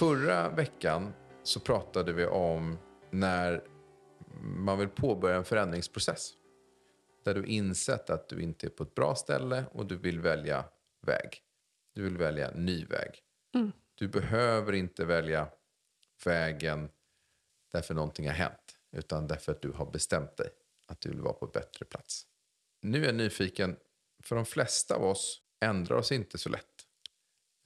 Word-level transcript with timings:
Förra 0.00 0.50
veckan 0.50 1.12
så 1.42 1.60
pratade 1.60 2.12
vi 2.12 2.26
om 2.26 2.78
när 3.10 3.64
man 4.40 4.78
vill 4.78 4.88
påbörja 4.88 5.36
en 5.36 5.44
förändringsprocess. 5.44 6.32
Där 7.24 7.34
du 7.34 7.46
insett 7.46 8.10
att 8.10 8.28
du 8.28 8.42
inte 8.42 8.66
är 8.66 8.70
på 8.70 8.82
ett 8.82 8.94
bra 8.94 9.14
ställe 9.14 9.64
och 9.72 9.86
du 9.86 9.96
vill 9.96 10.20
välja 10.20 10.64
väg. 11.06 11.42
Du 11.94 12.02
vill 12.02 12.16
välja 12.16 12.50
ny 12.50 12.84
väg. 12.84 13.10
Mm. 13.54 13.72
Du 13.94 14.08
behöver 14.08 14.72
inte 14.72 15.04
välja 15.04 15.48
vägen 16.24 16.88
därför 17.72 17.94
någonting 17.94 18.26
har 18.26 18.34
hänt. 18.34 18.76
Utan 18.92 19.26
därför 19.26 19.52
att 19.52 19.62
du 19.62 19.70
har 19.70 19.90
bestämt 19.90 20.36
dig 20.36 20.50
att 20.86 21.00
du 21.00 21.08
vill 21.08 21.20
vara 21.20 21.34
på 21.34 21.46
en 21.46 21.52
bättre 21.52 21.84
plats. 21.84 22.26
Nu 22.82 23.02
är 23.02 23.06
jag 23.06 23.14
nyfiken, 23.14 23.76
för 24.22 24.36
de 24.36 24.44
flesta 24.44 24.94
av 24.94 25.04
oss 25.04 25.42
ändrar 25.60 25.96
oss 25.96 26.12
inte 26.12 26.38
så 26.38 26.48
lätt. 26.48 26.86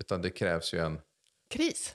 Utan 0.01 0.23
det 0.23 0.31
krävs 0.31 0.75
ju 0.75 0.79
en 0.79 1.01
Kris, 1.51 1.95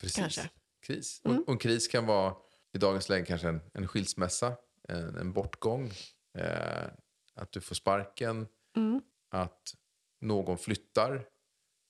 Precis. 0.00 0.16
kanske. 0.16 0.50
Kris. 0.82 1.20
Mm. 1.24 1.36
Och, 1.38 1.42
och 1.48 1.52
en 1.52 1.58
kris 1.58 1.88
kan 1.88 2.06
vara 2.06 2.34
i 2.72 2.78
dagens 2.78 3.08
läge 3.08 3.26
kanske 3.26 3.48
en, 3.48 3.60
en 3.74 3.88
skilsmässa, 3.88 4.56
en, 4.88 5.16
en 5.16 5.32
bortgång, 5.32 5.92
eh, 6.38 6.86
att 7.34 7.52
du 7.52 7.60
får 7.60 7.74
sparken, 7.74 8.46
Mm. 8.76 9.00
att 9.30 9.74
någon 10.20 10.58
flyttar 10.58 11.28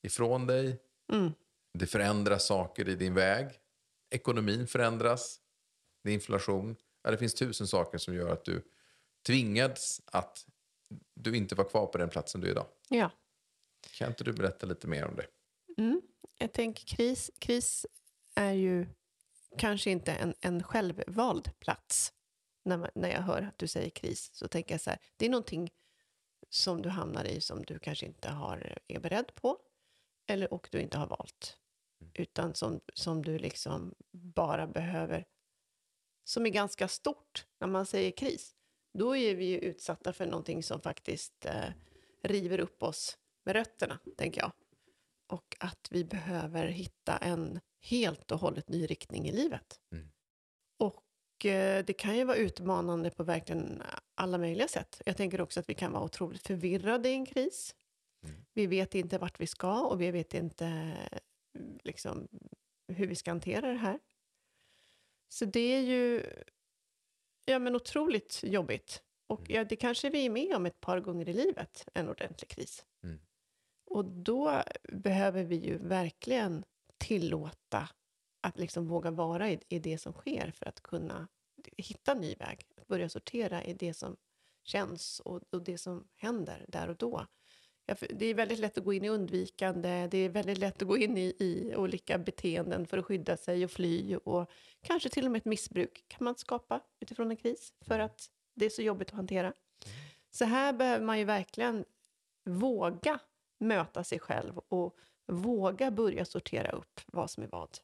ifrån 0.03 0.47
dig. 0.47 0.83
Mm. 1.13 1.33
Det 1.79 1.87
förändras 1.87 2.47
saker 2.47 2.89
i 2.89 2.95
din 2.95 3.15
väg. 3.15 3.51
Ekonomin 4.11 4.67
förändras. 4.67 5.41
Det 6.05 6.11
är 6.11 6.15
inflation. 6.15 6.77
Ja, 7.03 7.11
det 7.11 7.19
finns 7.19 7.35
tusen 7.35 7.67
saker 7.67 7.99
som 7.99 8.15
gör 8.15 8.33
att 8.33 8.45
du 8.45 8.63
tvingats 9.27 10.01
att 10.07 10.47
du 11.15 11.37
inte 11.37 11.55
var 11.55 11.65
kvar 11.65 11.87
på 11.87 11.99
den 11.99 12.09
platsen 12.09 12.41
du 12.41 12.47
är 12.47 12.51
idag. 12.51 12.67
Ja. 12.89 13.11
Kan 13.99 14.09
inte 14.09 14.25
du 14.25 14.33
berätta 14.33 14.67
lite 14.67 14.87
mer 14.87 15.05
om 15.07 15.17
det? 15.17 15.27
Mm. 15.83 16.03
Jag 16.39 16.53
tänker 16.53 16.87
kris, 16.87 17.31
kris 17.39 17.87
är 18.35 18.53
ju 18.53 18.87
kanske 19.59 19.91
inte 19.91 20.13
en, 20.13 20.35
en 20.41 20.63
självvald 20.63 21.59
plats. 21.59 22.13
När, 22.65 22.77
man, 22.77 22.91
när 22.95 23.09
jag 23.09 23.23
hör 23.23 23.43
att 23.43 23.59
du 23.59 23.67
säger 23.67 23.91
kris 23.91 24.31
så 24.33 24.49
tänker 24.49 24.75
jag 24.75 24.81
så 24.81 24.91
här, 24.91 24.99
det 25.17 25.27
är 25.27 25.31
någonting 25.31 25.71
som 26.49 26.83
du 26.83 26.89
hamnar 26.89 27.25
i 27.25 27.41
som 27.41 27.63
du 27.63 27.79
kanske 27.79 28.07
inte 28.07 28.29
har, 28.29 28.79
är 28.89 29.01
beredd 29.01 29.35
på 29.35 29.59
eller 30.27 30.53
och 30.53 30.69
du 30.73 30.81
inte 30.81 30.99
har 30.99 31.07
valt. 31.07 31.59
Utan 32.15 32.55
som, 32.55 32.81
som 32.95 33.25
du 33.25 33.39
liksom 33.39 33.95
bara 34.11 34.67
behöver, 34.67 35.25
som 36.25 36.47
är 36.47 36.51
ganska 36.51 36.89
stort 36.89 37.47
när 37.59 37.69
man 37.69 37.87
säger 37.87 38.11
kris. 38.11 38.55
Då 38.93 39.17
är 39.17 39.35
vi 39.35 39.45
ju 39.45 39.59
utsatta 39.59 40.13
för 40.13 40.27
någonting 40.27 40.63
som 40.63 40.81
faktiskt 40.81 41.47
eh, 41.47 41.71
river 42.23 42.61
upp 42.61 42.83
oss 42.83 43.19
med 43.45 43.53
rötterna, 43.53 43.99
tänker 44.17 44.41
jag. 44.41 44.53
Och 45.27 45.57
att 45.61 45.89
vi 45.91 46.05
behöver 46.05 46.67
hitta 46.67 47.17
en 47.17 47.61
helt 47.81 48.31
och 48.31 48.39
hållet 48.39 48.69
ny 48.69 48.87
riktning 48.87 49.29
i 49.29 49.33
livet. 49.33 49.81
Mm. 49.93 50.09
Och 50.79 51.47
eh, 51.47 51.85
det 51.85 51.93
kan 51.93 52.17
ju 52.17 52.25
vara 52.25 52.37
utmanande 52.37 53.11
på 53.11 53.25
verkligen 53.25 53.83
alla 54.15 54.39
möjliga 54.39 54.69
sätt. 54.69 55.03
Jag 55.07 55.17
tänker 55.17 55.41
också 55.41 55.61
att 55.61 55.69
vi 55.69 55.75
kan 55.75 55.93
vara 55.93 56.05
otroligt 56.05 56.47
förvirrade 56.47 57.09
i 57.09 57.13
en 57.13 57.27
kris. 57.27 57.75
Mm. 58.25 58.45
Vi 58.53 58.67
vet 58.67 58.95
inte 58.95 59.19
vart 59.19 59.41
vi 59.41 59.47
ska 59.47 59.81
och 59.87 60.01
vi 60.01 60.11
vet 60.11 60.35
inte 60.35 60.97
liksom, 61.85 62.29
hur 62.89 63.07
vi 63.07 63.15
ska 63.15 63.31
hantera 63.31 63.73
det 63.73 63.79
här. 63.79 64.01
Så 65.29 65.45
det 65.45 65.61
är 65.61 65.81
ju 65.81 66.23
ja, 67.45 67.59
men 67.59 67.77
otroligt 67.77 68.41
jobbigt. 68.45 69.03
Och 69.29 69.41
Mm. 69.41 69.53
ja, 69.55 69.65
det 69.65 69.77
kanske 69.77 70.11
vi 70.11 70.27
är 70.27 70.31
med 70.31 70.57
om 70.57 70.67
ett 70.67 70.81
par 70.81 71.01
gånger 71.01 71.29
i 71.29 71.33
livet, 71.33 71.89
en 71.95 72.09
ordentlig 72.09 72.49
kris. 72.49 72.85
Mm. 73.97 74.07
Och 74.07 74.23
då 74.23 74.63
behöver 74.93 75.45
vi 75.45 75.57
ju 75.57 75.79
verkligen 75.79 76.65
tillåta 76.99 77.89
att 78.41 78.59
liksom 78.59 78.89
våga 78.89 79.11
vara 79.11 79.51
i, 79.51 79.61
i 79.69 79.79
det 79.79 79.99
som 79.99 80.13
sker 80.13 80.51
för 80.51 80.69
att 80.69 80.83
kunna 80.83 81.29
hitta 81.77 82.15
ny 82.15 82.35
väg. 82.35 82.67
Att 82.77 82.87
börja 82.87 83.09
sortera 83.09 83.65
i 83.65 83.75
det 83.75 83.95
som 83.95 84.17
känns 84.65 85.21
och, 85.21 85.43
och 85.51 85.65
det 85.65 85.79
som 85.79 86.09
händer 86.17 86.65
där 86.69 86.89
och 86.89 86.97
då. 86.97 87.27
Ja, 87.87 87.95
det 88.11 88.27
är 88.27 88.35
väldigt 88.35 88.59
lätt 88.59 88.79
att 88.79 88.85
gå 88.85 88.93
in 88.93 89.05
i 89.05 89.09
undvikande, 89.09 90.09
det 90.11 90.19
är 90.19 90.29
väldigt 90.29 90.59
lätt 90.59 90.83
att 90.83 90.89
gå 90.89 90.97
in 90.97 91.17
i, 91.17 91.37
i 91.39 91.77
olika 91.77 92.19
beteenden 92.19 92.87
för 92.87 92.99
att 92.99 93.05
skydda 93.05 93.37
sig 93.37 93.65
och 93.65 93.71
fly 93.71 94.17
och 94.17 94.51
kanske 94.83 95.09
till 95.09 95.25
och 95.25 95.31
med 95.33 95.39
ett 95.39 95.45
missbruk 95.45 96.05
kan 96.09 96.25
man 96.25 96.37
skapa 96.37 96.81
utifrån 97.01 97.31
en 97.31 97.37
kris 97.37 97.73
för 97.81 97.99
att 97.99 98.31
det 98.55 98.67
är 98.67 98.71
så 98.71 98.83
jobbigt 98.83 99.09
att 99.09 99.15
hantera. 99.15 99.53
Så 100.31 100.45
här 100.45 100.73
behöver 100.73 101.07
man 101.07 101.19
ju 101.19 101.25
verkligen 101.25 101.85
våga 102.45 103.19
möta 103.59 104.05
sig 104.05 104.19
själv 104.19 104.59
och 104.59 104.97
våga 105.27 105.91
börja 105.91 106.25
sortera 106.25 106.71
upp 106.71 107.01
vad 107.07 107.31
som 107.31 107.43
är 107.43 107.49
vad. 107.49 107.79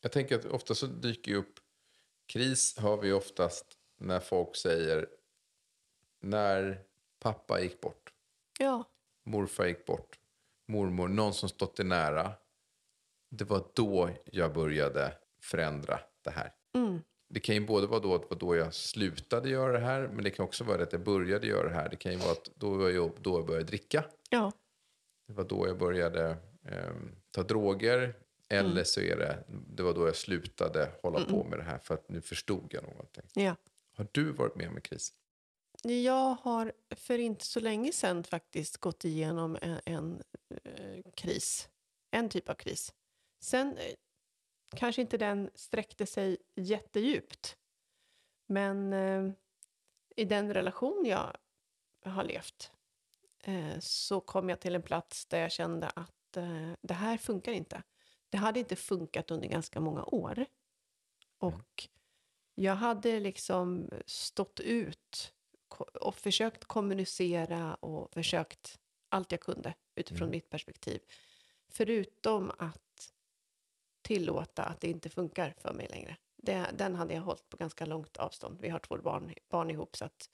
Jag 0.00 0.12
tänker 0.12 0.38
att 0.38 0.44
ofta 0.44 0.74
så 0.74 0.86
dyker 0.86 1.32
ju 1.32 1.36
upp 1.38 1.60
kris 2.26 2.78
har 2.78 2.96
vi 2.96 3.12
oftast 3.12 3.66
när 4.00 4.20
folk 4.20 4.56
säger 4.56 5.08
när 6.20 6.82
pappa 7.18 7.60
gick 7.60 7.80
bort, 7.80 8.12
Ja, 8.58 8.84
morfar 9.24 9.66
gick 9.66 9.86
bort, 9.86 10.18
mormor, 10.68 11.08
någon 11.08 11.34
som 11.34 11.48
stått 11.48 11.76
dig 11.76 11.86
nära. 11.86 12.32
Det 13.30 13.44
var 13.44 13.64
då 13.74 14.10
jag 14.24 14.52
började 14.54 15.14
förändra 15.42 16.00
det 16.22 16.30
här. 16.30 16.52
mm, 16.74 16.98
Det 17.28 17.40
kan 17.40 17.54
ju 17.54 17.66
både 17.66 17.86
vara 17.86 18.00
då 18.00 18.14
att 18.14 18.30
då 18.40 18.56
jag 18.56 18.74
slutade 18.74 19.48
göra 19.48 19.72
det 19.72 19.78
här, 19.86 20.08
men 20.08 20.24
det 20.24 20.30
kan 20.30 20.44
också 20.44 20.64
vara 20.64 20.82
att 20.82 20.92
jag 20.92 21.04
började 21.04 21.46
göra 21.46 21.68
det 21.68 21.74
här. 21.74 21.88
Det 21.88 21.96
kan 21.96 22.12
ju 22.12 22.18
vara 22.18 22.32
att 22.32 22.50
då, 22.54 22.90
jag, 22.90 23.12
då 23.20 23.38
jag 23.38 23.46
började 23.46 23.66
dricka. 23.66 24.04
ja, 24.30 24.52
Det 25.28 25.34
var 25.34 25.44
då 25.44 25.66
jag 25.68 25.78
började 25.78 26.36
ehm, 26.64 27.16
ta 27.30 27.42
droger. 27.42 28.14
Eller 28.48 28.84
så 28.84 29.00
är 29.00 29.16
det, 29.16 29.44
det 29.48 29.82
var 29.82 29.94
då 29.94 30.06
jag 30.06 30.16
slutade 30.16 30.90
hålla 31.02 31.24
på 31.24 31.44
med 31.44 31.58
det 31.58 31.62
här 31.62 31.78
för 31.78 31.94
att 31.94 32.08
nu 32.08 32.20
förstod 32.20 32.74
jag 32.74 32.82
någonting. 32.82 33.24
ja. 33.34 33.56
Har 33.96 34.06
du 34.12 34.32
varit 34.32 34.56
med 34.56 34.68
om 34.68 34.76
en 34.76 34.82
kris? 34.82 35.14
Jag 35.82 36.34
har 36.34 36.72
för 36.90 37.18
inte 37.18 37.44
så 37.44 37.60
länge 37.60 37.92
sedan 37.92 38.24
faktiskt 38.24 38.76
gått 38.76 39.04
igenom 39.04 39.58
en, 39.62 39.80
en 39.84 40.22
eh, 40.64 41.02
kris. 41.14 41.68
En 42.10 42.28
typ 42.28 42.48
av 42.48 42.54
kris. 42.54 42.94
Sen 43.40 43.76
eh, 43.76 43.94
kanske 44.76 45.02
inte 45.02 45.18
den 45.18 45.50
sträckte 45.54 46.06
sig 46.06 46.36
jättedjupt. 46.54 47.56
Men 48.46 48.92
eh, 48.92 49.32
i 50.16 50.24
den 50.24 50.54
relation 50.54 51.04
jag 51.06 51.36
har 52.04 52.24
levt 52.24 52.72
eh, 52.72 52.77
så 53.80 54.20
kom 54.20 54.48
jag 54.48 54.60
till 54.60 54.74
en 54.74 54.82
plats 54.82 55.26
där 55.26 55.40
jag 55.40 55.52
kände 55.52 55.88
att 55.88 56.36
eh, 56.36 56.72
det 56.80 56.94
här 56.94 57.18
funkar 57.18 57.52
inte. 57.52 57.82
Det 58.28 58.36
hade 58.36 58.60
inte 58.60 58.76
funkat 58.76 59.30
under 59.30 59.48
ganska 59.48 59.80
många 59.80 60.04
år. 60.04 60.46
Och 61.38 61.88
jag 62.54 62.74
hade 62.74 63.20
liksom 63.20 63.90
stått 64.06 64.60
ut 64.60 65.34
och 66.00 66.16
försökt 66.16 66.64
kommunicera 66.64 67.74
och 67.74 68.12
försökt 68.14 68.80
allt 69.08 69.32
jag 69.32 69.40
kunde 69.40 69.74
utifrån 69.94 70.28
Mm. 70.28 70.30
mitt 70.30 70.50
perspektiv. 70.50 71.00
Förutom 71.68 72.52
att 72.58 73.12
tillåta 74.02 74.62
att 74.64 74.80
det 74.80 74.88
inte 74.90 75.08
funkar 75.08 75.54
för 75.58 75.72
mig 75.72 75.88
längre. 75.90 76.16
Det, 76.36 76.70
den 76.74 76.94
hade 76.94 77.14
jag 77.14 77.22
hållit 77.22 77.48
på 77.48 77.56
ganska 77.56 77.86
långt 77.86 78.16
avstånd. 78.16 78.60
Vi 78.60 78.68
har 78.68 78.78
två 78.78 78.96
barn, 78.96 79.34
barn 79.48 79.70
ihop 79.70 79.96
så 79.96 80.04
att 80.04 80.30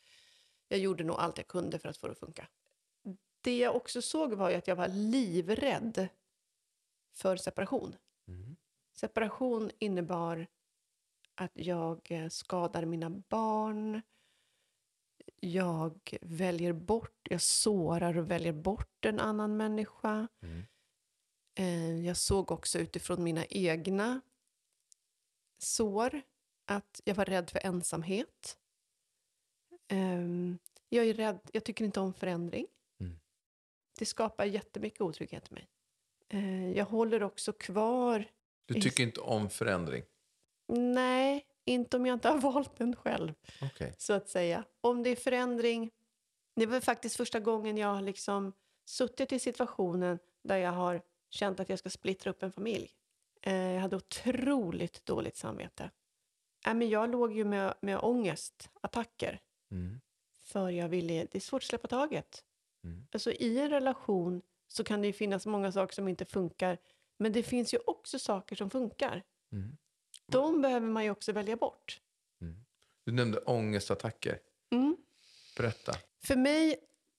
jag 0.68 0.80
gjorde 0.80 1.04
nog 1.04 1.16
allt 1.16 1.38
jag 1.38 1.48
kunde 1.48 1.78
för 1.78 1.88
att 1.88 1.96
få 1.96 2.06
det 2.06 2.12
att 2.12 2.18
funka. 2.18 2.48
Det 3.44 3.58
jag 3.58 3.76
också 3.76 4.02
såg 4.02 4.34
var 4.34 4.50
ju 4.50 4.56
att 4.56 4.68
jag 4.68 4.76
var 4.76 4.88
livrädd 4.88 6.08
för 7.12 7.36
separation. 7.36 7.96
Separation 8.92 9.70
innebar 9.78 10.46
att 11.34 11.50
jag 11.54 12.10
eh, 12.10 12.28
skadar 12.28 12.84
mina 12.84 13.10
barn. 13.10 14.02
Jag 15.40 16.16
väljer 16.22 16.72
bort, 16.72 17.28
jag 17.30 17.42
sårar 17.42 18.18
och 18.18 18.30
väljer 18.30 18.52
bort 18.52 19.04
en 19.04 19.20
annan 19.20 19.56
människa. 19.56 20.28
Mm. 20.42 20.62
Eh, 21.54 22.06
Jag 22.06 22.16
såg 22.16 22.50
också 22.50 22.78
utifrån 22.78 23.24
mina 23.24 23.44
egna 23.44 24.20
sår 25.58 26.22
att 26.66 27.00
jag 27.04 27.14
var 27.14 27.24
rädd 27.24 27.50
för 27.50 27.66
ensamhet. 27.66 28.58
Ehm, 29.88 30.58
Jag 30.88 31.06
är 31.06 31.14
rädd, 31.14 31.50
jag 31.52 31.64
tycker 31.64 31.84
inte 31.84 32.00
om 32.00 32.14
förändring. 32.14 32.66
Det 33.98 34.06
skapar 34.06 34.44
jättemycket 34.44 35.00
otrygghet 35.00 35.50
i 35.50 35.54
mig. 35.54 35.68
Eh, 36.28 36.72
jag 36.72 36.84
håller 36.84 37.22
också 37.22 37.52
kvar. 37.52 38.24
Du 38.66 38.80
tycker 38.80 39.02
inte 39.02 39.20
om 39.20 39.50
förändring? 39.50 40.04
Nej, 40.68 41.46
inte 41.64 41.96
om 41.96 42.06
jag 42.06 42.16
inte 42.16 42.28
har 42.28 42.38
valt 42.52 42.76
den 42.76 42.96
själv, 42.96 43.34
Okej. 43.62 43.94
så 43.98 44.12
att 44.12 44.28
säga. 44.28 44.64
Om 44.80 45.02
det 45.02 45.10
är 45.10 45.16
förändring... 45.16 45.90
Det 46.56 46.66
var 46.66 46.80
faktiskt 46.80 47.16
första 47.16 47.40
gången 47.40 47.76
jag 47.76 47.94
har 47.94 48.02
liksom 48.02 48.52
suttit 48.84 49.32
i 49.32 49.38
situationen 49.38 50.18
där 50.42 50.56
jag 50.56 50.72
har 50.72 51.02
känt 51.30 51.60
att 51.60 51.68
jag 51.68 51.78
ska 51.78 51.90
splittra 51.90 52.30
upp 52.30 52.42
en 52.42 52.52
familj. 52.52 52.90
Eh, 53.42 53.54
jag 53.54 53.80
hade 53.80 53.96
otroligt 53.96 55.06
dåligt 55.06 55.36
samvete. 55.36 55.90
Men 56.66 56.88
jag 56.88 57.10
låg 57.10 57.32
ju 57.32 57.44
med, 57.44 57.74
med 57.80 57.98
ångestattacker. 57.98 59.40
Mm. 59.70 60.00
För 60.42 60.70
jag 60.70 60.88
ville, 60.88 61.14
det 61.14 61.38
är 61.38 61.40
svårt 61.40 61.62
att 61.62 61.68
släppa 61.68 61.88
taget. 61.88 62.44
Mm. 62.84 63.06
Alltså 63.12 63.32
i 63.32 63.58
en 63.58 63.70
relation 63.70 64.42
så 64.68 64.84
kan 64.84 65.00
det 65.00 65.06
ju 65.06 65.12
finnas 65.12 65.46
många 65.46 65.72
saker 65.72 65.94
som 65.94 66.08
inte 66.08 66.24
funkar. 66.24 66.78
Men 67.18 67.32
det 67.32 67.42
finns 67.42 67.74
ju 67.74 67.78
också 67.86 68.18
saker 68.18 68.56
som 68.56 68.70
funkar. 68.70 69.22
Mm. 69.52 69.76
De 70.26 70.62
behöver 70.62 70.86
man 70.86 71.04
ju 71.04 71.10
också 71.10 71.32
välja 71.32 71.56
bort. 71.56 72.00
Du 73.04 73.12
nämnde 73.12 73.38
ångestattacker. 73.38 74.38
Mm. 74.70 74.96
Berätta. 75.56 75.92
För 76.24 76.36
mig, 76.36 76.76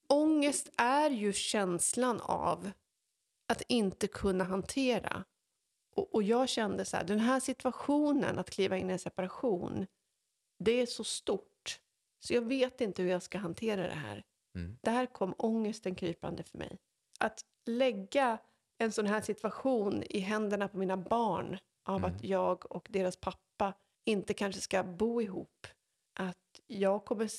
ångest 0.08 0.70
är 0.76 1.10
ju 1.10 1.32
känslan 1.32 2.20
av 2.20 2.70
att 3.46 3.62
inte 3.68 4.06
kunna 4.06 4.44
hantera. 4.44 5.24
Och, 5.96 6.14
och 6.14 6.22
jag 6.22 6.48
kände 6.48 6.84
så 6.84 6.96
här, 6.96 7.04
den 7.04 7.20
här 7.20 7.40
situationen, 7.40 8.38
att 8.38 8.50
kliva 8.50 8.78
in 8.78 8.90
i 8.90 8.92
en 8.92 8.98
separation, 8.98 9.86
det 10.58 10.72
är 10.72 10.86
så 10.86 11.04
stort. 11.04 11.80
Så 12.20 12.34
jag 12.34 12.42
vet 12.42 12.80
inte 12.80 13.02
hur 13.02 13.10
jag 13.10 13.22
ska 13.22 13.38
hantera 13.38 13.82
det 13.82 13.94
här. 13.94 14.24
Mm. 14.56 14.78
Där 14.82 15.06
kom 15.06 15.34
ångesten 15.38 15.94
krypande 15.94 16.42
för 16.42 16.58
mig. 16.58 16.78
Att 17.20 17.44
lägga 17.66 18.38
en 18.78 18.92
sån 18.92 19.06
här 19.06 19.20
situation 19.20 20.02
i 20.10 20.18
händerna 20.18 20.68
på 20.68 20.78
mina 20.78 20.96
barn 20.96 21.58
av 21.84 21.98
Mm. 22.04 22.14
att 22.14 22.24
jag 22.24 22.72
och 22.72 22.86
deras 22.90 23.16
pappa 23.16 23.74
inte 24.04 24.34
kanske 24.34 24.60
ska 24.60 24.82
bo 24.84 25.22
ihop. 25.22 25.66
Att 26.18 26.60
jag 26.66 27.04
kommer... 27.04 27.30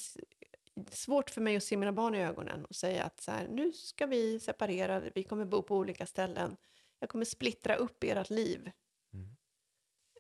svårt 0.92 1.30
för 1.30 1.42
mig 1.42 1.58
att 1.58 1.64
se 1.64 1.78
mina 1.78 1.92
barn 1.92 2.16
i 2.16 2.24
ögonen 2.24 2.66
och 2.66 2.76
säga 2.76 3.04
att 3.04 3.22
så 3.22 3.32
här, 3.32 3.48
nu 3.48 3.72
ska 3.72 4.06
vi 4.06 4.40
separera, 4.40 5.00
vi 5.16 5.24
kommer 5.24 5.46
bo 5.46 5.62
på 5.62 5.76
olika 5.78 6.06
ställen. 6.06 6.58
Jag 7.00 7.10
kommer 7.10 7.26
splittra 7.26 7.76
upp 7.76 8.04
ert 8.04 8.30
liv. 8.30 8.72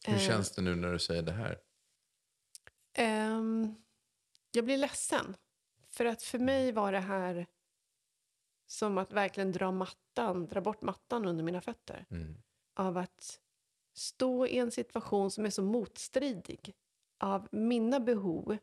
Hur 0.05 0.13
Eh, 0.13 0.19
känns 0.19 0.51
det 0.51 0.61
nu 0.61 0.75
när 0.75 0.91
du 0.91 0.99
säger 0.99 1.21
det 1.21 1.31
här? 1.31 1.59
Ehm, 2.93 3.75
jag 4.51 4.65
blir 4.65 4.77
ledsen. 4.77 5.35
För 5.97 6.05
att 6.05 6.23
för 6.23 6.39
mig 6.39 6.71
var 6.71 6.91
det 6.91 6.99
här 6.99 7.47
som 8.67 8.97
att 8.97 9.13
verkligen 9.13 9.51
dra 9.51 9.71
mattan, 9.71 10.47
dra 10.47 10.61
bort 10.61 10.81
mattan 10.81 11.25
under 11.25 11.43
mina 11.43 11.61
fötter. 11.61 12.05
Mm. 12.09 12.35
Av 12.75 12.97
att 12.97 13.39
stå 13.93 14.47
i 14.47 14.57
en 14.57 14.71
situation 14.71 15.31
som 15.31 15.45
är 15.45 15.49
så 15.49 15.63
motstridig. 15.63 16.75
Av 17.19 17.47
mina 17.51 17.99
behov. 17.99 18.57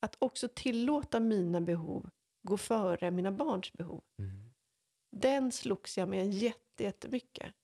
Att 0.00 0.16
också 0.18 0.48
tillåta 0.54 1.20
mina 1.20 1.60
behov 1.60 2.10
gå 2.42 2.56
före 2.56 3.10
mina 3.10 3.32
barns 3.32 3.72
behov. 3.72 4.02
Mm. 4.18 4.52
Den 5.10 5.52
slogs 5.52 5.98
jag 5.98 6.08
med 6.08 6.30
jätte- 6.30 6.84
jättemycket. 6.84 7.54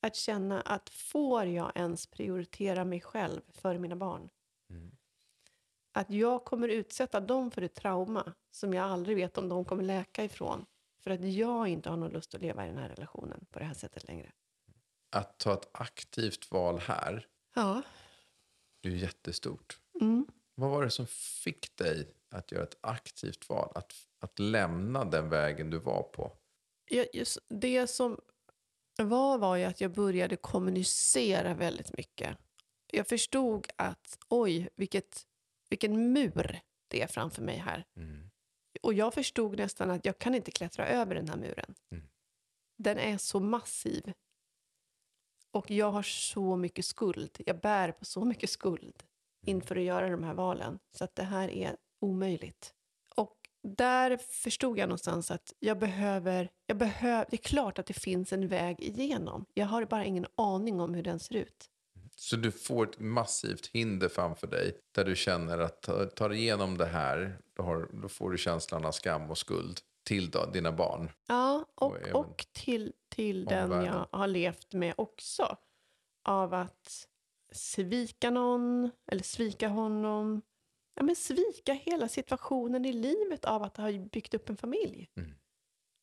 Att 0.00 0.16
känna 0.16 0.60
att 0.60 0.90
får 0.90 1.44
jag 1.44 1.72
ens 1.74 2.06
prioritera 2.06 2.84
mig 2.84 3.00
själv 3.00 3.40
för 3.48 3.78
mina 3.78 3.96
barn? 3.96 4.30
Mm. 4.70 4.96
Att 5.92 6.10
jag 6.10 6.44
kommer 6.44 6.68
utsätta 6.68 7.20
dem 7.20 7.50
för 7.50 7.62
ett 7.62 7.74
trauma 7.74 8.34
som 8.50 8.74
jag 8.74 8.84
aldrig 8.84 9.16
vet 9.16 9.38
om 9.38 9.48
de 9.48 9.64
kommer 9.64 9.82
läka 9.84 10.24
ifrån. 10.24 10.66
För 11.04 11.10
att 11.10 11.24
jag 11.32 11.68
inte 11.68 11.90
har 11.90 11.96
någon 11.96 12.10
lust 12.12 12.34
att 12.34 12.40
leva 12.42 12.64
i 12.64 12.68
den 12.68 12.78
här 12.78 12.88
relationen 12.88 13.46
på 13.50 13.58
det 13.58 13.64
här 13.64 13.74
sättet 13.74 14.08
längre. 14.08 14.32
Att 15.10 15.38
ta 15.38 15.52
ett 15.52 15.68
aktivt 15.72 16.50
val 16.50 16.78
här, 16.78 17.26
Ja. 17.54 17.82
det 18.80 18.88
är 18.88 18.92
ju 18.92 18.98
jättestort. 18.98 19.80
Mm. 20.00 20.26
Vad 20.54 20.70
var 20.70 20.84
det 20.84 20.90
som 20.90 21.06
fick 21.44 21.76
dig 21.76 22.14
att 22.30 22.52
göra 22.52 22.62
ett 22.62 22.78
aktivt 22.80 23.48
val? 23.48 23.72
Att, 23.74 23.92
att 24.18 24.38
lämna 24.38 25.04
den 25.04 25.28
vägen 25.28 25.70
du 25.70 25.78
var 25.78 26.02
på? 26.02 26.32
Jag, 26.90 27.06
just, 27.12 27.38
det 27.48 27.86
som 27.86 28.20
var 28.98 29.38
var 29.38 29.56
ju 29.56 29.64
att 29.64 29.80
jag 29.80 29.92
började 29.92 30.36
kommunicera 30.36 31.54
väldigt 31.54 31.96
mycket. 31.96 32.38
Jag 32.92 33.06
förstod 33.08 33.66
att 33.76 34.18
oj, 34.28 34.68
vilket, 34.76 35.26
vilken 35.72 36.12
mur 36.12 36.60
det 36.88 37.02
är 37.02 37.06
framför 37.06 37.42
mig 37.42 37.56
här. 37.56 37.84
Mm. 37.96 38.30
Och 38.82 38.94
jag 38.94 39.14
förstod 39.14 39.56
nästan 39.56 39.90
att 39.90 40.04
jag 40.04 40.18
kan 40.18 40.34
inte 40.34 40.50
klättra 40.50 40.86
över 40.86 41.14
den 41.14 41.28
här 41.28 41.36
muren. 41.36 41.74
Mm. 41.90 42.04
Den 42.78 42.98
är 42.98 43.18
så 43.18 43.40
massiv. 43.40 44.12
Och 45.50 45.70
jag 45.70 45.90
har 45.90 46.02
så 46.02 46.56
mycket 46.56 46.84
skuld. 46.84 47.38
Jag 47.46 47.60
bär 47.60 47.92
på 47.92 48.04
så 48.04 48.24
mycket 48.24 48.50
skuld 48.50 49.02
inför 49.46 49.76
att 49.76 49.82
göra 49.82 50.10
de 50.10 50.24
här 50.24 50.34
valen. 50.34 50.78
Så 50.92 51.04
att 51.04 51.14
det 51.14 51.22
här 51.22 51.48
är 51.48 51.76
omöjligt. 52.00 52.74
Och 53.14 53.36
där 53.62 54.16
förstod 54.16 54.78
jag 54.78 54.88
någonstans 54.88 55.30
att 55.30 55.54
jag 55.58 55.78
behöver, 55.78 56.50
jag 56.66 56.76
behöver... 56.76 57.26
Det 57.30 57.36
är 57.36 57.48
klart 57.48 57.78
att 57.78 57.86
det 57.86 58.00
finns 58.00 58.32
en 58.32 58.48
väg 58.48 58.80
igenom. 58.80 59.44
Jag 59.54 59.66
har 59.66 59.84
bara 59.84 60.04
ingen 60.04 60.26
aning 60.34 60.80
om 60.80 60.94
hur 60.94 61.02
den 61.02 61.20
ser 61.20 61.36
ut. 61.36 61.70
Så 62.16 62.36
du 62.36 62.52
får 62.52 62.84
ett 62.88 62.98
massivt 62.98 63.66
hinder 63.66 64.08
framför 64.08 64.46
dig 64.46 64.78
där 64.92 65.04
du 65.04 65.16
känner 65.16 65.58
att 65.58 65.82
ta- 65.82 66.28
du 66.28 66.36
igenom 66.38 66.78
det 66.78 66.86
här, 66.86 67.38
då, 67.56 67.62
har, 67.62 67.88
då 68.02 68.08
får 68.08 68.30
du 68.30 68.38
känslan 68.38 68.84
av 68.84 68.92
skam 68.92 69.30
och 69.30 69.38
skuld 69.38 69.80
till 70.04 70.30
då, 70.30 70.46
dina 70.46 70.72
barn. 70.72 71.10
Ja, 71.26 71.66
Och 71.74 71.92
och, 71.92 72.08
och 72.20 72.46
till, 72.52 72.92
till 73.08 73.44
den 73.44 73.70
jag 73.84 74.06
har 74.12 74.26
levt 74.26 74.72
med 74.72 74.94
också. 74.96 75.56
Av 76.24 76.54
att 76.54 77.08
svika 77.52 78.30
någon, 78.30 78.90
eller 79.06 79.22
svika 79.22 79.68
honom. 79.68 80.42
Ja, 80.94 81.02
men 81.02 81.16
svika 81.16 81.72
hela 81.72 82.08
situationen 82.08 82.84
i 82.84 82.92
livet 82.92 83.44
av 83.44 83.62
att 83.62 83.76
ha 83.76 83.92
byggt 83.92 84.34
upp 84.34 84.48
en 84.48 84.56
familj. 84.56 85.08
Mm. 85.16 85.34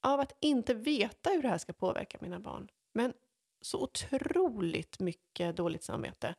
Av 0.01 0.19
att 0.19 0.37
inte 0.41 0.73
veta 0.73 1.29
hur 1.29 1.41
det 1.41 1.47
här 1.47 1.57
ska 1.57 1.73
påverka 1.73 2.17
mina 2.21 2.39
barn. 2.39 2.67
Men 2.93 3.13
så 3.61 3.83
otroligt 3.83 4.99
mycket 4.99 5.55
dåligt 5.55 5.83
samvete. 5.83 6.35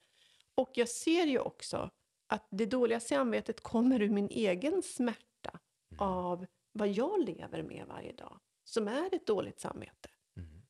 Och 0.54 0.70
jag 0.74 0.88
ser 0.88 1.26
ju 1.26 1.38
också 1.38 1.90
att 2.26 2.48
det 2.50 2.66
dåliga 2.66 3.00
samvetet 3.00 3.60
kommer 3.60 4.02
ur 4.02 4.10
min 4.10 4.28
egen 4.28 4.82
smärta 4.82 5.58
av 5.98 6.46
vad 6.72 6.88
jag 6.88 7.24
lever 7.24 7.62
med 7.62 7.86
varje 7.86 8.12
dag, 8.12 8.40
som 8.64 8.88
är 8.88 9.14
ett 9.14 9.26
dåligt 9.26 9.60
samvete. 9.60 10.08
Mm. 10.36 10.62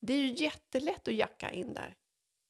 Det 0.00 0.12
är 0.12 0.18
ju 0.18 0.44
jättelätt 0.44 1.08
att 1.08 1.14
jacka 1.14 1.50
in 1.50 1.74
där 1.74 1.96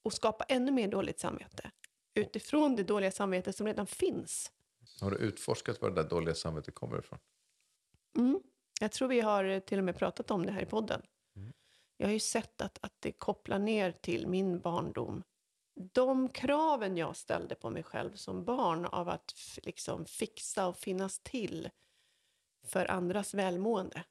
och 0.03 0.13
skapa 0.13 0.43
ännu 0.43 0.71
mer 0.71 0.87
dåligt 0.87 1.19
samvete 1.19 1.71
utifrån 2.13 2.75
det 2.75 2.83
dåliga 2.83 3.11
samvete 3.11 3.53
som 3.53 3.67
redan 3.67 3.87
finns. 3.87 4.51
Har 5.01 5.11
du 5.11 5.17
utforskat 5.17 5.81
var 5.81 5.89
det 5.89 5.95
där 6.03 6.09
dåliga 6.09 6.35
samvetet 6.35 6.75
kommer 6.75 6.99
ifrån? 6.99 7.19
Mm. 8.17 8.41
Jag 8.79 8.91
tror 8.91 9.07
vi 9.07 9.21
har 9.21 9.59
till 9.59 9.77
och 9.77 9.83
med 9.83 9.97
pratat 9.97 10.31
om 10.31 10.45
det 10.45 10.51
här 10.51 10.61
i 10.61 10.65
podden. 10.65 11.01
Mm. 12.01 12.07
Jag 12.07 12.07
har 12.07 12.13
ju 12.13 12.19
sett 12.19 12.61
att, 12.61 12.79
att 12.81 12.93
det 12.99 13.11
kopplar 13.11 13.59
ner 13.59 13.91
till 13.91 14.27
min 14.27 14.59
barndom. 14.59 15.23
De 15.93 16.29
kraven 16.29 16.97
jag 16.97 17.15
ställde 17.15 17.55
på 17.55 17.69
mig 17.69 17.83
själv 17.83 18.15
som 18.15 18.43
barn 18.43 18.85
av 18.85 19.09
att 19.09 19.33
liksom 19.63 20.05
fixa 20.05 20.67
och 20.67 20.77
finnas 20.77 21.19
till 21.19 21.69
för 22.63 22.91
andras 22.91 23.33
välmående. 23.33 24.03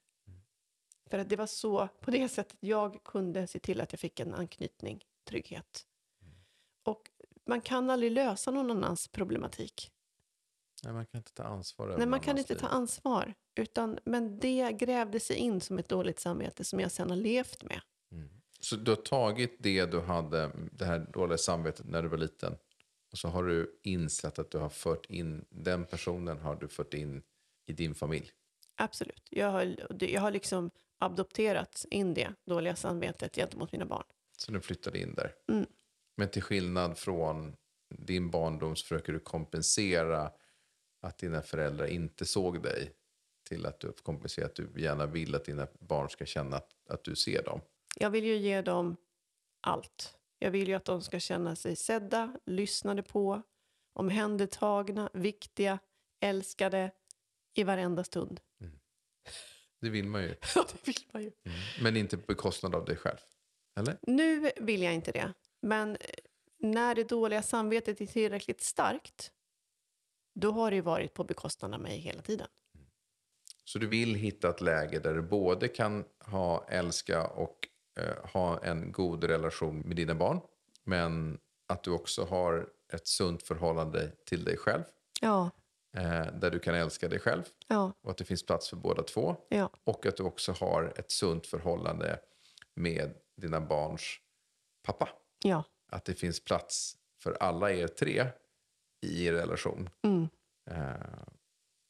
För 1.11 1.19
att 1.19 1.29
det 1.29 1.37
var 1.37 1.47
så, 1.47 1.89
på 2.01 2.11
det 2.11 2.29
sättet 2.29 2.57
jag 2.61 3.05
kunde 3.05 3.47
se 3.47 3.59
till 3.59 3.81
att 3.81 3.93
jag 3.93 4.01
fick 4.01 4.21
en 4.21 4.35
anknytning, 4.35 5.05
trygghet. 5.25 5.87
Och 6.83 7.11
man 7.47 7.61
kan 7.61 7.91
aldrig 7.91 8.13
lösa 8.13 8.51
någon 8.51 8.71
annans 8.71 9.09
problematik. 9.09 9.91
Nej, 10.85 10.93
man 10.93 11.07
kan 11.07 11.19
inte 11.19 11.33
ta 11.33 11.43
ansvar 11.43 11.95
Nej, 11.99 12.07
man 12.07 12.21
kan 12.21 12.39
inte 12.39 12.55
ta 12.55 12.67
liv. 12.67 12.75
ansvar. 12.75 13.35
Utan, 13.61 13.99
men 14.05 14.39
det 14.39 14.73
grävde 14.73 15.21
sig 15.21 15.37
in 15.37 15.61
som 15.61 15.79
ett 15.79 15.89
dåligt 15.89 16.21
samvete 16.21 16.65
som 16.65 16.81
jag 16.81 16.91
sen 16.91 17.11
har 17.11 17.17
levt 17.17 17.63
med. 17.63 17.81
Så 18.61 18.77
du 18.77 18.91
har 18.91 18.97
tagit 18.97 19.57
det 19.59 19.87
du 19.87 20.01
hade, 20.01 20.51
det 20.73 20.85
här 20.85 20.99
dåliga 21.13 21.39
samvetet 21.39 21.87
när 21.87 22.03
du 22.03 22.09
var 22.09 22.19
liten. 22.19 22.57
Och 23.13 23.19
så 23.19 23.29
har 23.29 23.45
du 23.45 23.81
insett 23.83 24.39
att 24.39 24.51
du 24.51 24.59
har 24.59 24.69
fört 24.69 25.07
in, 25.07 25.45
den 25.51 25.85
personen 25.85 26.39
har 26.39 26.57
du 26.57 26.69
fört 26.69 26.95
in 26.95 27.23
i 27.67 27.73
din 27.73 27.95
familj. 27.95 28.31
Absolut. 28.77 29.29
Jag 29.31 29.51
har, 29.51 29.77
jag 30.05 30.21
har 30.21 30.31
liksom 30.31 30.71
adopterat 30.99 31.85
in 31.91 32.15
det 32.15 32.35
dåliga 32.47 32.77
samvetet 32.77 33.37
gentemot 33.37 33.73
mina 33.73 33.85
barn. 33.85 34.05
Så 34.37 34.53
du 34.53 34.61
flyttade 34.61 34.99
in 34.99 35.15
där. 35.15 35.35
Mm. 35.49 35.67
Men 36.17 36.29
till 36.29 36.43
skillnad 36.43 36.99
från 36.99 37.57
din 37.99 38.31
barndom 38.31 38.77
så 38.77 38.87
försöker 38.87 39.13
du 39.13 39.21
kompensera 39.21 40.33
att 41.01 41.19
dina 41.19 41.43
föräldrar 41.43 41.87
inte 41.87 42.25
såg 42.25 42.63
dig. 42.63 42.93
Till 43.51 43.67
att 43.67 43.81
du 43.81 43.93
kompenserar 43.93 44.47
att 44.47 44.55
du 44.55 44.73
gärna 44.77 45.07
vill 45.07 45.35
att 45.35 45.45
dina 45.45 45.69
barn 45.81 46.11
ska 46.11 46.27
känna 46.27 46.57
att, 46.57 46.71
att 46.89 47.05
du 47.05 47.17
ser 47.17 47.43
dem. 47.43 47.61
Jag 47.97 48.11
vill 48.11 48.25
ju 48.25 48.37
ge 48.37 48.63
dem 48.63 48.97
allt. 49.61 50.19
Jag 50.39 50.51
vill 50.51 50.69
ju 50.69 50.75
att 50.75 50.85
de 50.85 51.03
ska 51.03 51.21
känna 51.21 51.57
sig 51.57 51.77
sedda, 51.77 52.37
lyssnade 52.47 53.03
på, 53.03 53.43
omhändertagna, 53.93 55.11
viktiga, 55.13 55.79
älskade 56.21 56.91
i 57.55 57.65
varenda 57.65 58.05
stund. 58.05 58.41
Det 59.81 59.91
vill 59.91 60.07
man 60.07 60.23
ju. 60.23 60.29
Ja, 60.55 60.67
det 60.73 60.87
vill 60.87 61.05
man 61.13 61.23
ju. 61.23 61.33
Men 61.83 61.97
inte 61.97 62.17
på 62.17 62.27
bekostnad 62.27 62.75
av 62.75 62.85
dig 62.85 62.97
själv. 62.97 63.19
Eller? 63.79 63.99
Nu 64.03 64.51
vill 64.57 64.83
jag 64.83 64.95
inte 64.95 65.13
det. 65.13 65.35
Men 65.63 65.91
eh, 65.91 65.99
när 66.59 66.95
det 66.95 67.09
dåliga 67.09 67.43
samvetet 67.43 68.01
är 68.01 68.07
tillräckligt 68.07 68.61
starkt, 68.61 69.33
då 70.35 70.51
har 70.51 70.71
det 70.71 70.81
varit 70.81 71.15
på 71.15 71.25
bekostnad 71.25 71.75
av 71.75 71.81
mig 71.81 71.99
hela 71.99 72.23
tiden. 72.23 72.49
Så 73.73 73.79
du 73.79 73.87
vill 73.87 74.15
hitta 74.15 74.49
ett 74.49 74.61
läge 74.61 74.99
där 74.99 75.15
du 75.15 75.23
både 75.23 75.69
kan 75.69 76.05
ha, 76.19 76.67
älska 76.69 77.27
och 77.27 77.69
eh, 77.99 78.31
ha 78.33 78.65
en 78.65 78.93
god 78.93 79.25
relation 79.25 79.81
med 79.81 79.97
dina 79.97 80.15
barn. 80.15 80.41
Men 80.85 81.39
att 81.69 81.83
du 81.83 81.91
också 81.91 82.25
har 82.25 82.69
ett 82.93 83.07
sunt 83.07 83.43
förhållande 83.43 84.11
till 84.27 84.45
dig 84.45 84.57
själv. 84.57 84.83
Ja, 85.21 85.51
Eh, 85.97 86.27
där 86.33 86.51
du 86.51 86.59
kan 86.59 86.75
älska 86.75 87.09
dig 87.09 87.19
själv 87.19 87.43
ja, 87.67 87.93
och 88.03 88.11
att 88.11 88.17
det 88.17 88.25
finns 88.25 88.47
plats 88.47 88.69
för 88.69 88.77
båda 88.77 89.03
två. 89.03 89.37
ja, 89.49 89.71
Och 89.85 90.07
att 90.07 90.17
du 90.17 90.23
också 90.23 90.53
har 90.53 90.93
ett 90.97 91.11
sunt 91.11 91.47
förhållande 91.47 92.19
med 92.75 93.15
dina 93.37 93.61
barns 93.61 94.03
pappa. 94.83 95.09
ja. 95.45 95.65
Att 95.93 96.05
det 96.05 96.15
finns 96.15 96.45
plats 96.45 96.97
för 97.23 97.37
alla 97.41 97.73
er 97.73 97.89
tre 97.89 98.27
i 99.07 99.27
er 99.27 99.33
relation. 99.33 99.91
Mm. 100.03 100.29
Eh, 100.71 101.23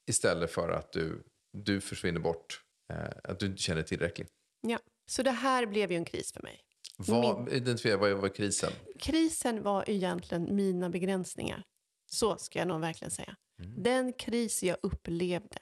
istället 0.06 0.50
för 0.50 0.68
att 0.68 0.92
du, 0.92 1.22
du 1.52 1.80
försvinner 1.80 2.20
bort, 2.20 2.62
eh, 2.92 3.10
att 3.24 3.40
du 3.40 3.46
inte 3.46 3.62
känner 3.62 3.76
dig 3.80 3.88
tillräcklig. 3.88 4.28
ja. 4.60 4.78
Så 5.06 5.22
det 5.22 5.30
här 5.30 5.66
blev 5.66 5.90
ju 5.90 5.96
en 5.96 6.04
kris 6.04 6.32
för 6.32 6.42
mig. 6.42 6.60
Vad, 6.96 7.48
identifiera, 7.48 7.96
vad 7.96 8.12
var 8.12 8.28
krisen? 8.28 8.72
Krisen 8.98 9.62
var 9.62 9.90
egentligen 9.90 10.56
mina 10.56 10.90
begränsningar. 10.90 11.64
Så 12.12 12.36
ska 12.36 12.58
jag 12.58 12.68
nog 12.68 12.80
verkligen 12.80 13.10
säga. 13.10 13.36
Den 13.76 14.12
kris 14.12 14.62
jag 14.62 14.76
upplevde, 14.82 15.58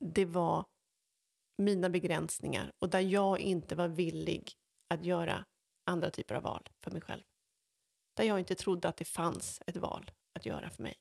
det 0.00 0.24
var 0.24 0.64
mina 1.58 1.90
begränsningar 1.90 2.72
och 2.78 2.90
där 2.90 3.00
jag 3.00 3.40
inte 3.40 3.74
var 3.74 3.88
villig 3.88 4.52
att 4.94 5.04
göra 5.04 5.44
andra 5.86 6.10
typer 6.10 6.34
av 6.34 6.42
val 6.42 6.68
för 6.84 6.90
mig 6.90 7.00
själv. 7.00 7.22
Där 8.16 8.24
jag 8.24 8.38
inte 8.38 8.54
trodde 8.54 8.88
att 8.88 8.96
det 8.96 9.04
fanns 9.04 9.60
ett 9.66 9.76
val 9.76 10.10
att 10.34 10.46
göra 10.46 10.70
för 10.70 10.82
mig. 10.82 10.94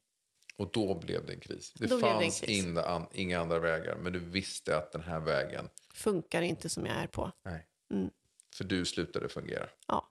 Och 0.58 0.72
då 0.72 1.00
blev 1.00 1.26
det 1.26 1.34
en 1.34 1.40
kris. 1.40 1.74
Det 1.74 1.88
Då 1.88 1.98
blev 1.98 2.14
det 2.14 2.22
fanns 2.22 2.42
kris. 2.42 2.66
Inga, 2.66 3.08
inga 3.12 3.40
andra 3.40 3.60
vägar, 3.60 3.96
men 3.96 4.14
du 4.14 4.20
visste 4.20 4.78
att 4.78 4.92
den 4.92 5.02
här 5.02 5.20
vägen, 5.20 5.70
Funkar 5.94 6.42
inte 6.42 6.70
som 6.70 6.86
jag 6.86 6.96
är 6.96 7.08
på. 7.08 7.32
nej. 7.44 7.68
Mm. 7.92 8.10
För 8.56 8.64
du 8.64 8.86
slutade 8.86 9.30
fungera. 9.30 9.70
Ja, 9.88 10.10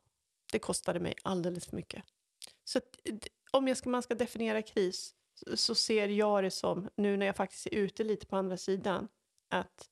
det 0.53 0.59
kostade 0.59 1.01
mig 1.01 1.15
alldeles 1.23 1.67
för 1.67 1.77
mycket. 1.77 2.05
Så 2.65 2.79
att, 2.79 2.99
om 3.51 3.69
jag 3.69 3.77
ska, 3.77 3.91
man 3.91 4.03
ska 4.03 4.15
definiera 4.15 4.63
kris 4.63 5.15
så, 5.55 5.75
ser 5.75 6.09
jag 6.09 6.45
det 6.45 6.51
som, 6.51 6.89
nu 6.97 7.17
när 7.17 7.27
jag 7.27 7.37
faktiskt 7.37 7.67
är 7.67 7.75
ute 7.75 8.05
lite 8.05 8.27
på 8.27 8.37
andra 8.37 8.57
sidan, 8.57 9.09
att 9.49 9.91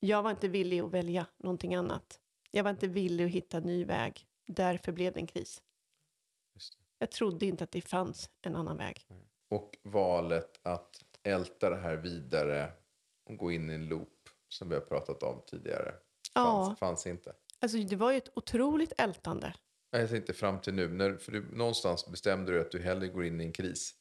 jag 0.00 0.22
var 0.22 0.30
inte 0.30 0.48
villig 0.48 0.80
att 0.80 0.90
välja 0.90 1.26
någonting 1.36 1.74
annat. 1.74 2.20
Jag 2.50 2.64
var 2.64 2.70
inte 2.70 2.88
villig 2.88 3.24
att 3.24 3.30
hitta 3.30 3.56
en 3.56 3.62
ny 3.62 3.84
väg. 3.84 4.26
Därför 4.46 4.92
blev 4.92 5.12
det 5.12 5.20
en 5.20 5.26
kris. 5.26 5.62
Jag 6.98 7.10
trodde 7.10 7.46
inte 7.46 7.64
att 7.64 7.70
det 7.72 7.80
fanns 7.80 8.30
en 8.42 8.56
annan 8.56 8.76
väg. 8.76 9.06
Och 9.48 9.78
valet 9.82 10.60
att 10.62 11.04
älta 11.22 11.70
det 11.70 11.76
här 11.76 11.96
vidare 11.96 12.72
och 13.24 13.36
gå 13.36 13.52
in 13.52 13.70
i 13.70 13.74
en 13.74 13.88
loop 13.88 14.28
som 14.48 14.68
vi 14.68 14.74
har 14.74 14.82
pratat 14.82 15.22
om 15.22 15.42
tidigare. 15.46 15.94
Ja. 16.34 16.64
Fanns, 16.66 16.78
fanns 16.78 17.06
inte. 17.06 17.34
Alltså 17.58 17.78
det 17.78 17.96
var 17.96 18.10
ju 18.10 18.18
ett 18.18 18.36
otroligt 18.36 18.92
ältande. 18.98 19.54
Jag 19.90 20.08
tänkte 20.08 20.32
fram 20.32 20.60
till 20.60 20.74
nu. 20.74 20.88
När, 20.88 21.16
för 21.16 21.32
du, 21.32 21.56
någonstans 21.56 22.06
bestämde 22.06 22.52
du 22.52 22.60
att 22.60 22.70
du 22.70 22.78
hellre 22.82 23.08
går 23.08 23.24
in 23.24 23.40
i 23.40 23.44
en 23.44 23.52
kris 23.52 23.94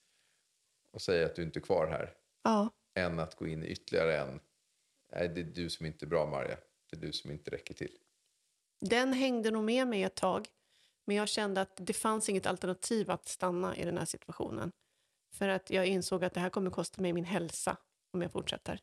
och 0.93 1.01
säger 1.01 1.25
att 1.25 1.35
du 1.35 1.43
inte 1.43 1.59
är 1.59 1.61
kvar 1.61 1.87
här. 1.87 2.13
Ja, 2.43 2.69
Än 2.95 3.19
att 3.19 3.35
gå 3.35 3.47
in 3.47 3.63
i 3.63 3.67
ytterligare 3.67 4.17
en. 4.17 4.39
Nej, 5.11 5.29
det 5.29 5.41
är 5.41 5.45
du 5.45 5.69
som 5.69 5.85
inte 5.85 6.05
är 6.05 6.07
bra, 6.07 6.25
Maria. 6.25 6.57
Det 6.89 6.97
är 6.97 7.01
du 7.01 7.13
som 7.13 7.31
inte 7.31 7.51
räcker 7.51 7.73
till. 7.73 7.97
Den 8.81 9.13
hängde 9.13 9.51
nog 9.51 9.63
med 9.63 9.87
mig 9.87 10.03
ett 10.03 10.15
tag. 10.15 10.49
Men 11.05 11.15
jag 11.15 11.29
kände 11.29 11.61
att 11.61 11.73
det 11.75 11.93
fanns 11.93 12.29
inget 12.29 12.45
alternativ 12.45 13.11
att 13.11 13.27
stanna 13.27 13.75
i 13.75 13.85
den 13.85 13.97
här 13.97 14.05
situationen. 14.05 14.71
För 15.31 15.50
att 15.50 15.69
jag 15.69 15.88
insåg 15.88 16.24
att 16.24 16.34
det 16.34 16.39
här 16.39 16.50
kommer 16.50 16.72
kosta 16.72 17.01
mig 17.01 17.13
min 17.13 17.25
hälsa 17.25 17.77
om 18.13 18.22
jag 18.22 18.31
fortsätter. 18.31 18.79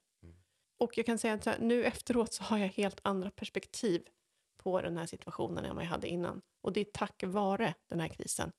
Och 0.79 0.99
jag 0.99 1.07
kan 1.07 1.19
säga 1.19 1.35
att 1.35 1.61
nu 1.61 1.85
efteråt 1.85 2.33
så 2.33 2.45
har 2.45 2.59
jag 2.59 2.69
helt 2.69 3.01
andra 3.03 3.31
perspektiv 3.31 4.03
på 4.57 4.81
den 4.81 4.97
här 4.97 5.07
situationen 5.07 5.65
än 5.65 5.75
vad 5.75 5.85
jag 5.85 5.89
hade 5.89 6.09
innan. 6.09 6.43
Och 6.61 6.73
det 6.73 6.81
är 6.81 6.85
tack 6.85 7.23
vare 7.27 7.75
den 7.89 8.01
här 8.01 8.09
krisen. 8.09 8.53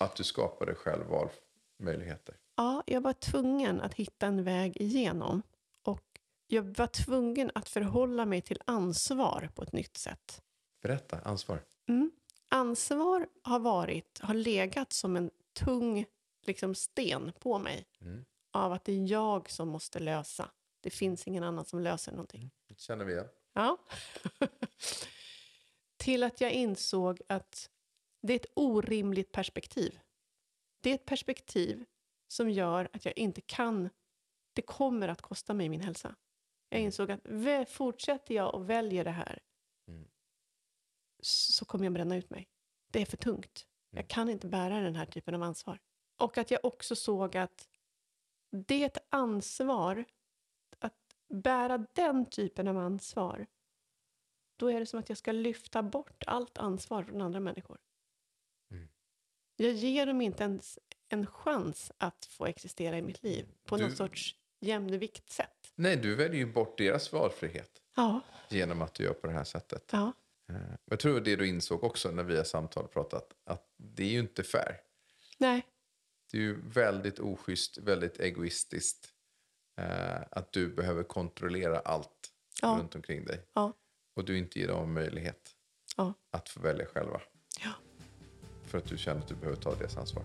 Att 0.00 0.16
du 0.16 0.24
skapade 0.24 0.74
själv 0.74 1.04
valmöjligheter. 1.06 2.36
Ja, 2.56 2.82
jag 2.86 3.00
var 3.00 3.12
tvungen 3.12 3.80
att 3.80 3.94
hitta 3.94 4.26
en 4.26 4.44
väg 4.44 4.76
igenom. 4.76 5.42
Och 5.82 6.20
jag 6.46 6.62
var 6.62 6.86
tvungen 6.86 7.50
att 7.54 7.68
förhålla 7.68 8.26
mig 8.26 8.42
till 8.42 8.60
ansvar 8.64 9.50
på 9.54 9.62
ett 9.62 9.72
nytt 9.72 9.96
sätt. 9.96 10.42
Berätta, 10.82 11.20
ansvar. 11.20 11.64
Mm. 11.88 12.10
Ansvar 12.48 13.28
har 13.42 13.58
varit, 13.58 14.18
har 14.22 14.34
legat 14.34 14.92
som 14.92 15.16
en 15.16 15.30
tung 15.52 16.04
liksom, 16.46 16.74
sten 16.74 17.32
på 17.40 17.58
mig. 17.58 17.86
Mm. 18.00 18.24
Av 18.52 18.72
att 18.72 18.84
det 18.84 18.92
är 18.92 19.10
jag 19.10 19.50
som 19.50 19.68
måste 19.68 19.98
lösa. 19.98 20.50
Det 20.80 20.90
finns 20.90 21.26
ingen 21.26 21.42
annan 21.42 21.64
som 21.64 21.80
löser 21.80 22.12
någonting. 22.12 22.50
Det 22.68 22.80
känner 22.80 23.04
vi 23.04 23.12
igen. 23.12 23.28
Ja. 23.52 23.78
Till 25.96 26.22
att 26.22 26.40
jag 26.40 26.52
insåg 26.52 27.22
att 27.28 27.70
det 28.22 28.32
är 28.32 28.36
ett 28.36 28.52
orimligt 28.54 29.32
perspektiv. 29.32 29.98
Det 30.80 30.90
är 30.90 30.94
ett 30.94 31.06
perspektiv 31.06 31.84
som 32.28 32.50
gör 32.50 32.88
att 32.92 33.04
jag 33.04 33.18
inte 33.18 33.40
kan... 33.40 33.90
Det 34.52 34.62
kommer 34.62 35.08
att 35.08 35.22
kosta 35.22 35.54
mig 35.54 35.68
min 35.68 35.80
hälsa. 35.80 36.16
Jag 36.68 36.80
insåg 36.80 37.10
att 37.10 37.20
fortsätter 37.68 38.34
jag 38.34 38.54
och 38.54 38.70
väljer 38.70 39.04
det 39.04 39.10
här 39.10 39.42
Mm. 39.88 40.08
så 41.22 41.64
kommer 41.64 41.84
jag 41.84 41.92
bränna 41.92 42.16
ut 42.16 42.30
mig. 42.30 42.48
Det 42.92 43.02
är 43.02 43.06
för 43.06 43.16
tungt. 43.16 43.66
Mm. 43.92 44.00
Jag 44.02 44.08
kan 44.08 44.28
inte 44.28 44.46
bära 44.46 44.80
den 44.80 44.96
här 44.96 45.06
typen 45.06 45.34
av 45.34 45.42
ansvar. 45.42 45.78
Och 46.16 46.38
att 46.38 46.50
jag 46.50 46.64
också 46.64 46.96
såg 46.96 47.36
att 47.36 47.68
det 48.50 48.82
är 48.82 48.86
ett 48.86 49.06
ansvar 49.08 50.04
att 50.78 50.94
bära 51.28 51.78
den 51.92 52.26
typen 52.30 52.68
av 52.68 52.78
ansvar. 52.78 53.46
Då 54.56 54.70
är 54.70 54.80
det 54.80 54.86
som 54.86 55.00
att 55.00 55.08
jag 55.08 55.18
ska 55.18 55.32
lyfta 55.32 55.82
bort 55.82 56.22
allt 56.26 56.58
ansvar 56.58 57.02
från 57.04 57.20
andra 57.20 57.40
människor. 57.40 57.78
Mm. 58.70 58.88
Jag 59.56 59.72
ger 59.72 60.06
dem 60.06 60.20
inte 60.20 60.44
ens 60.44 60.78
en 61.08 61.26
chans 61.26 61.92
att 61.98 62.24
få 62.24 62.46
existera 62.46 62.98
i 62.98 63.02
mitt 63.02 63.22
liv 63.22 63.46
på 63.64 63.76
Du- 63.76 63.82
något 63.88 63.96
sorts 63.96 64.36
jämviktsätt. 64.60 65.72
Nej, 65.74 65.96
du 65.96 66.14
väljer 66.14 66.38
ju 66.38 66.52
bort 66.52 66.78
deras 66.78 67.12
valfrihet 67.12 67.82
Ja, 67.96 68.20
genom 68.50 68.82
att 68.82 68.94
du 68.94 69.04
gör 69.04 69.14
på 69.14 69.26
det 69.26 69.32
här 69.32 69.44
sättet. 69.44 69.88
ja, 69.92 70.12
Eh, 70.48 70.56
Jag 70.84 71.00
tror 71.00 71.20
det 71.20 71.36
du 71.36 71.48
insåg 71.48 71.84
också 71.84 72.10
när 72.10 72.22
vi 72.22 72.36
har 72.36 72.44
samtal 72.44 72.88
pratat, 72.88 73.34
att 73.44 73.72
det 73.76 74.02
är 74.02 74.08
ju 74.08 74.18
inte 74.18 74.42
fair. 74.42 74.80
nej, 75.38 75.66
Det 76.30 76.38
är 76.38 76.42
ju 76.42 76.60
väldigt 76.70 77.18
oschysst, 77.18 77.78
väldigt 77.78 78.20
egoistiskt. 78.20 79.08
Eh, 79.80 80.20
att 80.30 80.52
du 80.52 80.68
behöver 80.68 81.02
kontrollera 81.02 81.78
allt 81.78 82.32
Ja. 82.62 82.76
runt 82.80 82.94
omkring 82.94 83.24
dig. 83.24 83.46
ja, 83.54 83.72
Och 84.16 84.24
du 84.24 84.38
inte 84.38 84.58
ger 84.60 84.68
dem 84.68 84.92
möjlighet 84.94 85.50
ja, 85.96 86.14
att 86.30 86.48
få 86.48 86.60
välja 86.60 86.86
själva. 86.86 87.20
ja. 87.64 87.72
För 88.64 88.78
att 88.78 88.84
du 88.88 88.98
känner 88.98 89.20
att 89.20 89.28
du 89.28 89.34
behöver 89.34 89.56
ta 89.60 89.74
deras 89.74 89.96
ansvar. 89.96 90.24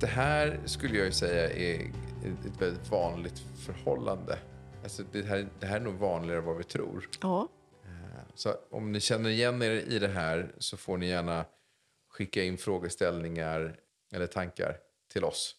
Det 0.00 0.06
här 0.06 0.60
skulle 0.64 0.96
jag 0.96 1.06
ju 1.06 1.12
säga 1.12 1.50
är 1.50 1.90
ett 2.46 2.62
väldigt 2.62 2.90
vanligt 2.90 3.38
förhållande. 3.66 4.38
Alltså 4.86 5.02
det, 5.12 5.22
här, 5.22 5.48
det 5.60 5.66
här 5.66 5.76
är 5.76 5.84
nog 5.84 5.94
vanligare 5.94 6.38
än 6.38 6.44
vad 6.44 6.56
vi 6.56 6.64
tror. 6.64 7.08
ja. 7.22 7.48
Så 8.34 8.54
om 8.70 8.92
ni 8.92 9.00
känner 9.00 9.30
igen 9.30 9.62
er 9.62 9.70
i 9.70 9.98
det 9.98 10.08
här 10.08 10.54
så 10.58 10.76
får 10.76 10.96
ni 10.96 11.08
gärna 11.08 11.44
skicka 12.08 12.42
in 12.42 12.58
frågeställningar 12.58 13.80
eller 14.12 14.26
tankar 14.26 14.76
till 15.12 15.24
oss 15.24 15.54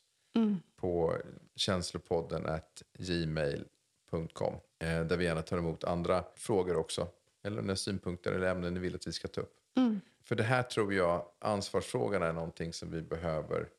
på 0.75 1.17
känslopodden 1.55 2.59
gmail.com 2.99 4.53
eh, 4.79 5.01
där 5.05 5.17
vi 5.17 5.25
gärna 5.25 5.41
tar 5.41 5.57
emot 5.57 5.83
andra 5.83 6.23
frågor 6.35 6.75
också 6.75 7.07
eller 7.43 7.61
några 7.61 7.75
synpunkter 7.75 8.31
eller 8.31 8.47
ämnen 8.47 8.73
ni 8.73 8.79
vill 8.79 8.95
att 8.95 9.07
vi 9.07 9.11
ska 9.11 9.27
ta 9.27 9.41
upp. 9.41 9.55
För 10.23 10.35
det 10.35 10.43
här 10.43 10.63
tror 10.63 10.93
jag, 10.93 11.25
ansvarsfrågan 11.39 12.23
är 12.23 12.33
någonting 12.33 12.73
som 12.73 12.91
vi 12.91 13.01
behöver 13.01 13.69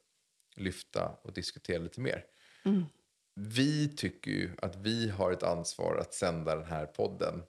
lyfta 0.57 1.13
och 1.23 1.33
diskutera 1.33 1.79
lite 1.79 2.01
mer. 2.01 2.25
Vi 3.41 3.89
tycker 3.97 4.31
ju 4.31 4.51
att 4.63 4.77
vi 4.77 5.09
har 5.09 5.33
ett 5.33 5.43
ansvar 5.43 5.97
att 5.97 6.15
sända 6.15 6.55
den 6.55 6.65
här 6.65 6.87
podden 6.87 7.43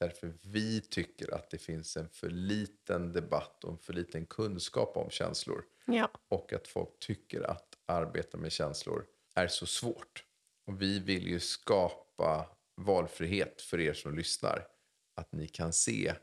Därför 0.00 0.32
vi 0.42 0.80
tycker 0.80 1.34
att 1.34 1.50
det 1.50 1.58
finns 1.58 1.96
en 1.96 2.08
för 2.08 2.30
liten 2.30 3.12
debatt 3.12 3.64
och 3.64 3.72
en 3.72 3.78
för 3.78 3.92
liten 3.92 4.26
kunskap 4.26 4.96
om 4.96 5.10
känslor. 5.10 5.64
ja. 5.86 6.10
Och 6.28 6.52
att 6.52 6.68
folk 6.68 6.98
tycker 6.98 7.40
att 7.40 7.78
arbeta 7.86 8.38
med 8.38 8.52
känslor 8.52 9.06
är 9.34 9.48
så 9.48 9.66
svårt. 9.66 10.24
Och 10.66 10.82
vi 10.82 10.98
vill 10.98 11.26
ju 11.26 11.40
skapa 11.40 12.56
valfrihet 12.76 13.62
för 13.62 13.80
er 13.80 13.92
som 13.92 14.14
lyssnar. 14.14 14.66
Att 15.14 15.32
ni 15.32 15.48
kan 15.48 15.72
se 15.72 16.14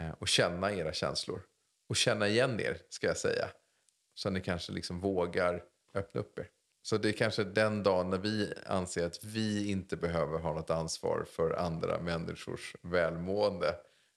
eh, 0.00 0.10
och 0.10 0.28
känna 0.28 0.72
era 0.72 0.92
känslor. 0.92 1.42
Och 1.88 1.96
känna 1.96 2.28
igen 2.28 2.60
er, 2.60 2.78
ska 2.88 3.06
jag 3.06 3.16
säga. 3.16 3.50
Så 4.14 4.30
ni 4.30 4.40
kanske 4.40 4.72
liksom 4.72 5.00
vågar 5.00 5.64
öppna 5.94 6.20
upp 6.20 6.38
er. 6.38 6.50
Så 6.86 6.98
det 6.98 7.08
är 7.08 7.12
kanske 7.12 7.44
den 7.44 7.82
dagen 7.82 8.10
när 8.10 8.18
vi 8.18 8.52
anser 8.66 9.06
att 9.06 9.24
vi 9.24 9.70
inte 9.70 9.96
behöver 9.96 10.38
ha 10.38 10.54
något 10.54 10.70
ansvar 10.70 11.24
för 11.30 11.50
andra 11.50 12.00
människors 12.00 12.76
välmående 12.82 13.74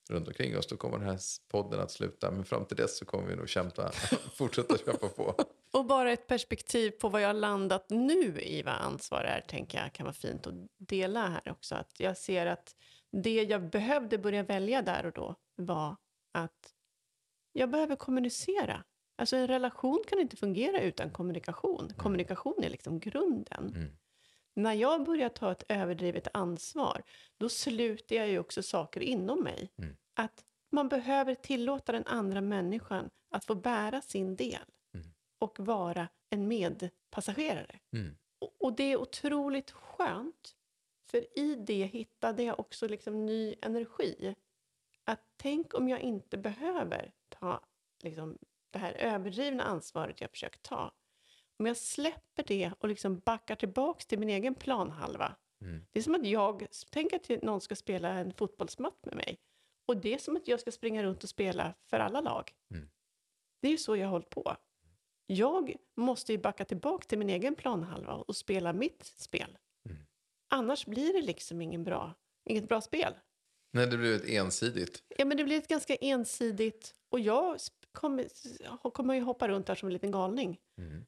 runt 0.10 0.28
omkring 0.28 0.58
oss. 0.58 0.68
Då 0.68 0.78
kommer 0.78 0.98
den 0.98 1.08
här 1.08 1.20
podden 1.52 1.80
att 1.80 1.92
sluta. 1.92 2.32
Men 2.32 2.46
fram 2.46 2.66
till 2.66 2.78
dess 2.78 2.98
så 2.98 3.06
kommer 3.06 3.28
vi 3.28 3.36
nog 3.36 3.50
kämpa, 3.50 3.92
fortsätta 4.36 4.78
kämpa 4.78 5.08
på. 5.08 5.36
Och 5.74 5.86
bara 5.86 6.12
ett 6.12 6.28
perspektiv 6.28 6.92
på 6.92 7.10
vad 7.10 7.22
jag 7.22 7.28
har 7.28 7.34
landat 7.34 7.90
nu 7.90 8.42
i 8.42 8.62
vad 8.62 8.74
ansvar 8.74 9.22
är, 9.22 9.42
tänker 9.42 9.78
jag 9.82 9.94
kan 9.94 10.04
vara 10.04 10.14
fint 10.14 10.48
att 10.48 10.54
dela 10.78 11.28
här 11.28 11.52
också. 11.52 11.76
Att 11.76 12.00
jag 12.00 12.18
ser 12.18 12.46
att 12.46 12.76
det 13.12 13.44
jag 13.44 13.70
behövde 13.70 14.18
börja 14.18 14.44
välja 14.44 14.82
där 14.82 15.06
och 15.06 15.14
då 15.14 15.36
var 15.56 15.96
att 16.32 16.74
jag 17.54 17.70
behöver 17.72 17.96
kommunicera. 17.96 18.84
Alltså 19.20 19.36
en 19.36 19.48
relation 19.48 20.04
kan 20.08 20.20
inte 20.20 20.36
fungera 20.36 20.82
utan 20.82 21.12
kommunikation. 21.12 21.94
Kommunikation 21.98 22.64
är 22.64 22.70
liksom 22.70 23.00
grunden. 23.00 23.74
Mm. 23.76 23.98
När 24.54 24.74
jag 24.74 25.06
börjar 25.06 25.30
ta 25.30 25.52
ett 25.52 25.64
överdrivet 25.70 26.28
ansvar, 26.34 27.04
då 27.38 27.50
sluter 27.50 28.16
jag 28.16 28.30
ju 28.30 28.40
också 28.40 28.64
saker 28.64 29.02
inom 29.02 29.44
mig. 29.44 29.72
Mm. 29.78 29.96
Att 30.14 30.46
man 30.72 30.90
behöver 30.90 31.36
tillåta 31.36 31.92
den 31.92 32.06
andra 32.06 32.42
människan 32.42 33.10
att 33.32 33.46
få 33.46 33.56
bära 33.56 34.02
sin 34.02 34.36
del 34.36 34.66
Mm. 34.94 35.08
och 35.40 35.60
vara 35.60 36.08
en 36.30 36.48
medpassagerare. 36.48 37.80
Mm. 37.94 38.18
Och, 38.40 38.56
och 38.60 38.76
det 38.76 38.84
är 38.84 38.98
otroligt 38.98 39.72
skönt, 39.72 40.56
för 41.12 41.40
i 41.40 41.56
det 41.56 41.86
hittade 41.86 42.44
jag 42.44 42.60
också 42.60 42.88
liksom 42.88 43.26
ny 43.26 43.56
energi. 43.62 44.36
Att 45.04 45.22
tänk 45.38 45.74
om 45.74 45.90
jag 45.90 46.02
inte 46.02 46.38
behöver 46.38 47.12
ta 47.30 47.62
liksom, 48.04 48.38
det 48.78 48.82
här 48.82 48.94
överdrivna 48.94 49.64
ansvaret 49.64 50.22
jag 50.22 50.32
försökt 50.32 50.64
ta. 50.64 50.92
Om 51.60 51.66
jag 51.66 51.78
släpper 51.78 52.44
det 52.44 52.72
och 52.80 52.90
liksom 52.90 53.20
backar 53.20 53.56
tillbaks 53.56 54.06
till 54.06 54.20
min 54.20 54.30
egen 54.30 54.56
planhalva. 54.56 55.36
Mm. 55.62 55.86
Det 55.92 56.00
är 56.00 56.04
som 56.04 56.16
att 56.16 56.26
jag, 56.26 56.68
tänk 56.92 57.14
att 57.14 57.30
någon 57.44 57.62
ska 57.62 57.76
spela 57.76 58.10
en 58.10 58.34
fotbollsmatch 58.34 59.06
med 59.06 59.16
mig. 59.16 59.40
Och 59.88 59.98
det 59.98 60.14
är 60.14 60.18
som 60.18 60.36
att 60.36 60.48
jag 60.48 60.60
ska 60.60 60.72
springa 60.72 61.04
runt 61.04 61.24
och 61.24 61.30
spela 61.30 61.74
för 61.90 62.00
alla 62.00 62.22
lag. 62.22 62.52
Mm. 62.72 62.90
Det 63.62 63.68
är 63.68 63.72
ju 63.72 63.78
så 63.78 63.96
jag 63.96 64.06
har 64.06 64.12
hållit 64.12 64.30
på. 64.30 64.56
Jag 65.28 65.76
måste 65.96 66.32
ju 66.32 66.38
backa 66.38 66.66
tillbaka 66.66 67.06
till 67.08 67.18
min 67.18 67.30
egen 67.30 67.56
planhalva 67.56 68.14
och 68.14 68.36
spela 68.36 68.74
mitt 68.74 69.06
spel. 69.06 69.58
Mm. 69.86 69.98
Annars 70.50 70.86
blir 70.86 71.14
det 71.14 71.22
liksom 71.22 71.62
ingen 71.62 71.84
bra, 71.84 72.14
inget 72.46 72.68
bra 72.68 72.82
spel. 72.82 73.14
Nej, 73.72 73.88
det 73.88 73.98
blir 73.98 74.16
ett 74.16 74.30
ensidigt. 74.30 75.04
Ja, 75.18 75.26
men 75.26 75.38
det 75.38 75.44
blir 75.44 75.58
ett 75.58 75.68
ganska 75.68 75.96
ensidigt... 75.96 76.94
Och 77.10 77.20
jag 77.20 77.62
kommer, 77.98 78.28
kommer 78.92 79.14
ju 79.14 79.22
hoppa 79.22 79.48
runt 79.48 79.68
där 79.68 79.76
som 79.76 79.88
en 79.88 79.94
liten 79.94 80.12
galning. 80.12 80.60
Mm. 80.78 81.06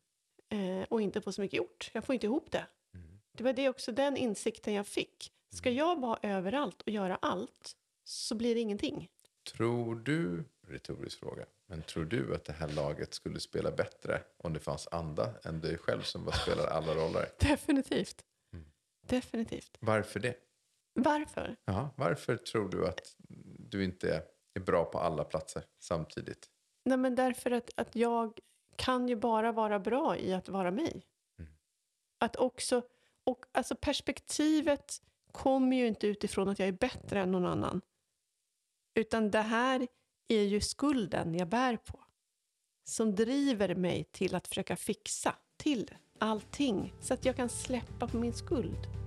Eh, 0.50 0.88
och 0.90 1.02
inte 1.02 1.22
få 1.22 1.32
så 1.32 1.42
mycket 1.42 1.58
gjort. 1.58 1.92
Jag 1.94 2.04
får 2.04 2.14
inte 2.14 2.26
ihop 2.26 2.52
det. 2.52 2.66
Mm. 2.94 3.20
Det 3.38 3.44
var 3.44 3.54
det 3.54 3.70
också 3.70 3.92
den 3.92 4.18
insikten 4.18 4.74
jag 4.74 4.88
fick. 4.88 5.32
Ska 5.56 5.72
jag 5.72 6.02
vara 6.02 6.20
överallt 6.22 6.82
och 6.82 6.90
göra 6.90 7.16
allt 7.16 7.76
så 8.04 8.36
blir 8.36 8.56
det 8.56 8.62
ingenting. 8.62 9.10
Tror 9.54 9.96
du, 9.96 10.44
retorisk 10.68 11.20
fråga, 11.20 11.46
men 11.68 11.82
tror 11.82 12.06
du 12.06 12.36
att 12.36 12.46
det 12.46 12.54
här 12.54 12.68
laget 12.68 13.14
skulle 13.14 13.40
spela 13.40 13.72
bättre 13.72 14.22
om 14.38 14.54
det 14.54 14.60
fanns 14.60 14.88
andra 14.92 15.30
än 15.44 15.62
dig 15.62 15.78
själv 15.78 16.02
som 16.02 16.26
bara 16.26 16.36
spelar 16.36 16.68
alla 16.68 16.96
roller? 16.96 17.30
Definitivt. 17.40 18.26
Mm. 18.54 18.66
Definitivt. 19.08 19.78
Varför 19.80 20.20
det? 20.20 20.36
Varför? 20.94 21.56
Jaha, 21.66 21.90
varför 21.96 22.38
tror 22.38 22.70
du 22.70 22.88
att 22.88 23.16
du 23.60 23.84
inte 23.84 24.24
är 24.54 24.60
bra 24.60 24.86
på 24.86 25.00
alla 25.00 25.24
platser 25.24 25.64
samtidigt? 25.80 26.50
Nej, 26.90 26.98
men 26.98 27.16
därför 27.16 27.52
att, 27.52 27.70
att 27.76 27.96
jag 27.96 28.40
kan 28.76 29.08
ju 29.08 29.16
bara 29.16 29.52
vara 29.52 29.80
bra 29.80 30.18
i 30.18 30.34
att 30.34 30.50
vara 30.50 30.72
mig. 30.72 31.06
Mm. 31.40 31.52
Att 32.20 32.36
också, 32.36 32.82
och 33.24 33.46
alltså 33.52 33.76
perspektivet 33.76 35.02
kommer 35.32 35.78
ju 35.78 35.88
inte 35.88 36.08
utifrån 36.08 36.50
att 36.50 36.60
jag 36.60 36.68
är 36.68 36.72
bättre 36.72 37.22
än 37.22 37.32
någon 37.32 37.46
annan. 37.46 37.82
Utan 38.96 39.32
det 39.32 39.42
här 39.42 39.88
är 40.28 40.44
ju 40.44 40.62
skulden 40.62 41.36
jag 41.36 41.48
bär 41.50 41.78
på. 41.78 42.00
Som 42.84 43.16
driver 43.16 43.76
mig 43.76 44.04
till 44.04 44.36
att 44.36 44.48
försöka 44.48 44.76
fixa 44.76 45.36
till 45.58 45.92
allting. 46.20 46.94
Så 47.02 47.14
att 47.14 47.26
jag 47.26 47.36
kan 47.36 47.50
släppa 47.50 48.08
på 48.08 48.18
min 48.18 48.34
skuld. 48.34 48.99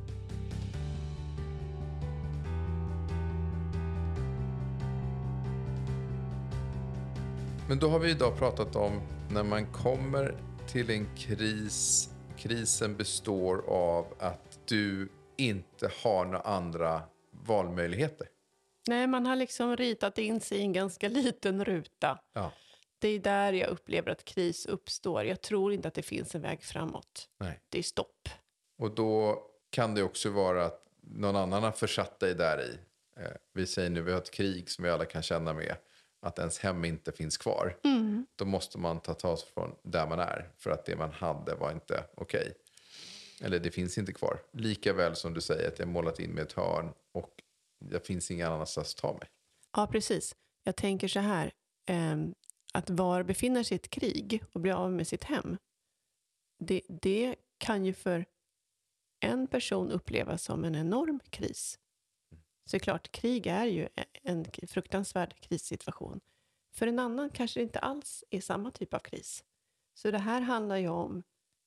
Men 7.72 7.78
då 7.78 7.88
har 7.88 7.98
vi 7.98 8.10
idag 8.10 8.38
pratat 8.38 8.76
om 8.76 9.00
när 9.30 9.42
man 9.42 9.72
kommer 9.72 10.34
till 10.68 10.90
en 10.90 11.16
kris. 11.16 12.08
Krisen 12.36 12.96
består 12.96 13.64
av 13.68 14.14
att 14.18 14.58
du 14.68 15.08
inte 15.36 15.90
har 16.02 16.24
några 16.24 16.40
andra 16.40 17.02
valmöjligheter. 17.30 18.26
Nej, 18.88 19.06
man 19.06 19.26
har 19.26 19.36
liksom 19.36 19.76
ritat 19.76 20.18
in 20.18 20.40
sig 20.40 20.58
i 20.58 20.60
en 20.60 20.72
ganska 20.72 21.08
liten 21.08 21.64
ruta. 21.64 22.18
Ja. 22.32 22.52
Det 22.98 23.08
är 23.08 23.18
där 23.18 23.52
jag 23.52 23.68
upplever 23.68 24.10
att 24.10 24.24
kris 24.24 24.66
uppstår. 24.66 25.24
Jag 25.24 25.40
tror 25.40 25.72
inte 25.72 25.88
att 25.88 25.94
det 25.94 26.02
finns 26.02 26.34
en 26.34 26.42
väg 26.42 26.62
framåt. 26.62 27.28
Nej. 27.38 27.60
Det 27.68 27.78
är 27.78 27.82
stopp. 27.82 28.28
Och 28.78 28.94
då 28.94 29.42
kan 29.70 29.94
det 29.94 30.02
också 30.02 30.30
vara 30.30 30.64
att 30.64 30.86
någon 31.00 31.36
annan 31.36 31.62
har 31.62 31.72
försatt 31.72 32.20
dig 32.20 32.34
där 32.34 32.62
i. 32.62 32.78
Eh, 33.22 33.32
vi 33.52 33.66
säger 33.66 33.90
nu, 33.90 34.02
vi 34.02 34.12
har 34.12 34.18
ett 34.18 34.30
krig 34.30 34.70
som 34.70 34.84
vi 34.84 34.90
alla 34.90 35.04
kan 35.04 35.22
känna 35.22 35.52
med. 35.52 35.76
Att 36.22 36.38
ens 36.38 36.58
hem 36.58 36.84
inte 36.84 37.12
finns 37.12 37.36
kvar. 37.36 37.76
Då 38.36 38.44
måste 38.44 38.78
man 38.78 39.00
ta 39.00 39.14
tag 39.14 39.38
från 39.54 39.74
där 39.82 40.06
man 40.06 40.18
är. 40.18 40.50
För 40.56 40.70
att 40.70 40.84
det 40.84 40.96
man 40.96 41.10
hade 41.12 41.54
var 41.54 41.72
inte 41.72 42.04
okej. 42.14 42.54
Eller 43.40 43.58
det 43.58 43.70
finns 43.70 43.98
inte 43.98 44.12
kvar. 44.12 44.40
Lika 44.52 44.92
väl 44.92 45.16
som 45.16 45.34
du 45.34 45.40
säger 45.40 45.68
att 45.68 45.78
jag 45.78 45.88
målat 45.88 46.20
in 46.20 46.30
med 46.30 46.42
ett 46.42 46.52
hörn. 46.52 46.92
Och 47.12 47.42
det 47.80 48.06
finns 48.06 48.30
ingen 48.30 48.52
annanstans 48.52 48.94
att 48.94 49.00
ta 49.00 49.12
mig. 49.12 49.28
Ja, 49.76 49.86
precis. 49.86 50.36
Jag 50.64 50.76
tänker 50.76 51.08
så 51.08 51.20
här. 51.20 51.52
ehm, 51.86 52.34
att 52.74 52.90
var 52.90 53.22
befinner 53.22 53.62
sig 53.62 53.74
i 53.74 53.78
ett 53.80 53.90
krig 53.90 54.44
och 54.52 54.60
blir 54.60 54.72
av 54.72 54.92
med 54.92 55.06
sitt 55.08 55.24
hem. 55.24 55.56
Det, 56.58 56.80
det 56.88 57.36
kan 57.58 57.84
ju 57.84 57.92
för 57.92 58.24
en 59.20 59.46
person 59.46 59.90
upplevas 59.90 60.42
som 60.44 60.64
en 60.64 60.74
enorm 60.74 61.20
kris. 61.30 61.78
Så 62.64 62.76
det 62.76 62.76
är 62.76 62.84
klart, 62.84 63.12
krig 63.12 63.46
är 63.46 63.64
ju 63.64 63.88
en 64.22 64.44
fruktansvärd 64.68 65.34
krissituation. 65.40 66.20
För 66.74 66.86
en 66.86 66.98
annan 66.98 67.30
kanske 67.30 67.60
det 67.60 67.64
inte 67.64 67.78
alls 67.78 68.24
är 68.30 68.40
samma 68.40 68.70
typ 68.70 68.94
av 68.94 68.98
kris. 68.98 69.44
Så 69.94 70.10
det 70.10 70.18
här 70.18 70.40
handlar 70.40 70.76
ju 70.76 70.88
om 70.88 71.22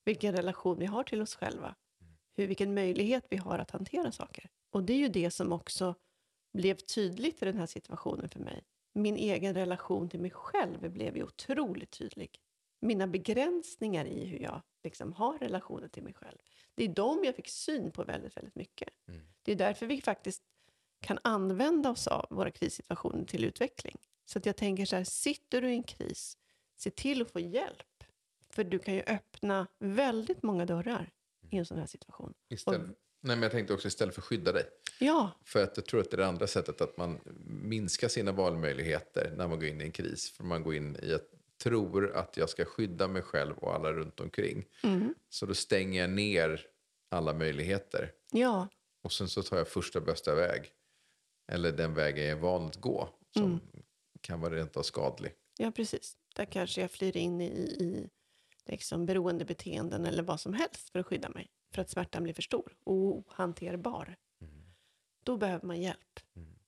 vilken 0.05 0.35
relation 0.35 0.79
vi 0.79 0.85
har 0.85 1.03
till 1.03 1.21
oss 1.21 1.35
själva. 1.35 1.75
Hur, 2.37 2.47
vilken 2.47 2.73
möjlighet 2.73 3.25
vi 3.29 3.37
har 3.37 3.59
att 3.59 3.71
hantera 3.71 4.11
saker. 4.11 4.49
Och 4.69 4.83
det 4.83 4.93
är 4.93 4.97
ju 4.97 5.07
det 5.07 5.31
som 5.31 5.51
också 5.51 5.95
blev 6.53 6.75
tydligt 6.75 7.41
i 7.41 7.45
den 7.45 7.57
här 7.57 7.65
situationen 7.65 8.29
för 8.29 8.39
mig. 8.39 8.63
Min 8.93 9.15
egen 9.15 9.53
relation 9.53 10.09
till 10.09 10.19
mig 10.19 10.31
själv 10.31 10.91
blev 10.91 11.17
ju 11.17 11.23
otroligt 11.23 11.91
tydlig. 11.91 12.39
Mina 12.81 13.07
begränsningar 13.07 14.05
i 14.05 14.25
hur 14.25 14.39
jag 14.39 14.61
liksom 14.83 15.13
har 15.13 15.37
relationer 15.37 15.87
till 15.87 16.03
mig 16.03 16.13
själv. 16.13 16.37
Det 16.75 16.83
är 16.83 16.89
de 16.89 17.23
jag 17.23 17.35
fick 17.35 17.49
syn 17.49 17.91
på 17.91 18.03
väldigt, 18.03 18.37
väldigt 18.37 18.55
mycket. 18.55 18.89
Mm. 19.07 19.21
Det 19.43 19.51
är 19.51 19.55
därför 19.55 19.85
vi 19.85 20.01
faktiskt 20.01 20.43
kan 20.99 21.19
använda 21.21 21.89
oss 21.89 22.07
av 22.07 22.27
våra 22.29 22.51
krissituationer 22.51 23.25
till 23.25 23.43
utveckling. 23.43 23.97
Så 24.25 24.39
att 24.39 24.45
jag 24.45 24.55
tänker 24.55 24.85
så 24.85 24.95
här, 24.95 25.03
sitter 25.03 25.61
du 25.61 25.69
i 25.69 25.73
en 25.73 25.83
kris, 25.83 26.37
se 26.77 26.89
till 26.89 27.21
att 27.21 27.31
få 27.31 27.39
hjälp. 27.39 28.03
För 28.49 28.63
du 28.63 28.79
kan 28.79 28.93
ju 28.93 29.01
öppna 29.01 29.67
väldigt 29.79 30.43
många 30.43 30.65
dörrar 30.65 31.11
i 31.49 31.57
en 31.57 31.65
sån 31.65 31.77
här 31.77 31.85
situation. 31.85 32.33
Istället, 32.49 32.81
nej, 33.21 33.35
men 33.35 33.41
jag 33.41 33.51
tänkte 33.51 33.73
också 33.73 33.87
istället 33.87 34.15
för 34.15 34.21
att 34.21 34.25
skydda 34.25 34.51
dig. 34.51 34.63
Ja, 34.99 35.31
För 35.45 35.63
att 35.63 35.77
jag 35.77 35.85
tror 35.85 36.01
att 36.01 36.11
det 36.11 36.15
är 36.15 36.17
det 36.17 36.27
andra 36.27 36.47
sättet 36.47 36.81
att 36.81 36.97
man 36.97 37.19
minskar 37.45 38.07
sina 38.07 38.31
valmöjligheter 38.31 39.33
när 39.37 39.47
man 39.47 39.59
går 39.59 39.67
in 39.69 39.81
i 39.81 39.83
en 39.83 39.91
kris. 39.91 40.29
För 40.29 40.43
man 40.43 40.63
går 40.63 40.75
in 40.75 40.97
i 41.03 41.13
att 41.13 41.29
tror 41.63 42.15
att 42.15 42.37
jag 42.37 42.49
ska 42.49 42.65
skydda 42.65 43.07
mig 43.07 43.21
själv 43.21 43.57
och 43.57 43.75
alla 43.75 43.93
runt 43.93 44.19
omkring. 44.19 44.65
mm. 44.83 45.13
Så 45.29 45.45
då 45.45 45.53
stänger 45.53 46.01
jag 46.01 46.09
ner 46.09 46.61
alla 47.09 47.33
möjligheter. 47.33 48.11
ja, 48.31 48.67
Och 49.03 49.11
sen 49.11 49.29
så 49.29 49.43
tar 49.43 49.57
jag 49.57 49.67
första 49.67 50.01
bästa 50.01 50.35
väg. 50.35 50.71
Eller 51.47 51.71
den 51.71 51.93
vägen 51.93 52.23
jag 52.25 52.37
är 52.37 52.41
van 52.41 52.65
att 52.65 52.75
gå. 52.75 53.09
Som 53.33 53.43
Mm. 53.43 53.59
kan 54.21 54.41
vara 54.41 54.55
rent 54.55 54.77
av 54.77 54.83
skadlig. 54.83 55.33
ja, 55.57 55.71
precis. 55.71 56.17
Där 56.35 56.45
kanske 56.45 56.81
jag 56.81 56.91
flyr 56.91 57.17
in 57.17 57.41
i, 57.41 57.45
i 57.45 58.09
liksom 58.65 59.05
beroendebeteenden 59.05 60.05
eller 60.05 60.23
vad 60.23 60.39
som 60.39 60.53
helst 60.53 60.89
för 60.89 60.99
att 60.99 61.05
skydda 61.05 61.29
mig. 61.29 61.49
För 61.73 61.81
att 61.81 61.89
smärtan 61.89 62.23
blir 62.23 62.33
för 62.33 62.41
stor 62.41 62.75
och 62.83 62.93
ohanterbar. 62.95 64.15
Då 65.23 65.37
behöver 65.37 65.67
man 65.67 65.81
hjälp. 65.81 66.19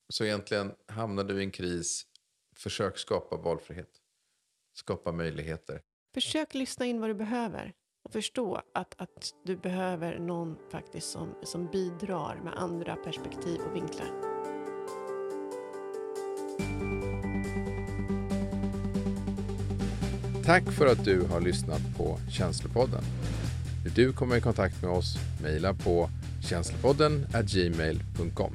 Så 0.09 0.25
egentligen 0.25 0.73
hamnar 0.87 1.23
du 1.23 1.39
i 1.39 1.43
en 1.43 1.51
kris. 1.51 2.07
Försök 2.55 2.97
skapa 2.97 3.37
valfrihet. 3.37 4.01
Skapa 4.73 5.11
möjligheter. 5.11 5.81
Försök 6.13 6.53
lyssna 6.53 6.85
in 6.85 7.01
vad 7.01 7.09
du 7.09 7.13
behöver 7.13 7.73
och 8.03 8.11
förstå 8.13 8.61
att, 8.73 8.95
att 9.01 9.33
du 9.45 9.57
behöver 9.57 10.19
någon 10.19 10.57
faktiskt 10.71 11.09
som, 11.09 11.35
som 11.43 11.65
bidrar 11.67 12.41
med 12.43 12.53
andra 12.57 12.95
perspektiv 12.95 13.61
och 13.61 13.75
vinklar. 13.75 14.36
Tack 20.47 20.71
för 20.71 20.85
att 20.85 21.05
du 21.05 21.21
har 21.21 21.41
lyssnat 21.41 21.81
på 21.97 22.19
Känslopodden. 22.29 23.03
Vill 23.83 23.93
du 23.93 24.13
komma 24.13 24.37
i 24.37 24.41
kontakt 24.41 24.81
med 24.81 24.91
oss, 24.91 25.17
mejla 25.43 25.73
på 25.73 26.09
känslopodden 26.41 27.25
gmail.com. 27.43 28.53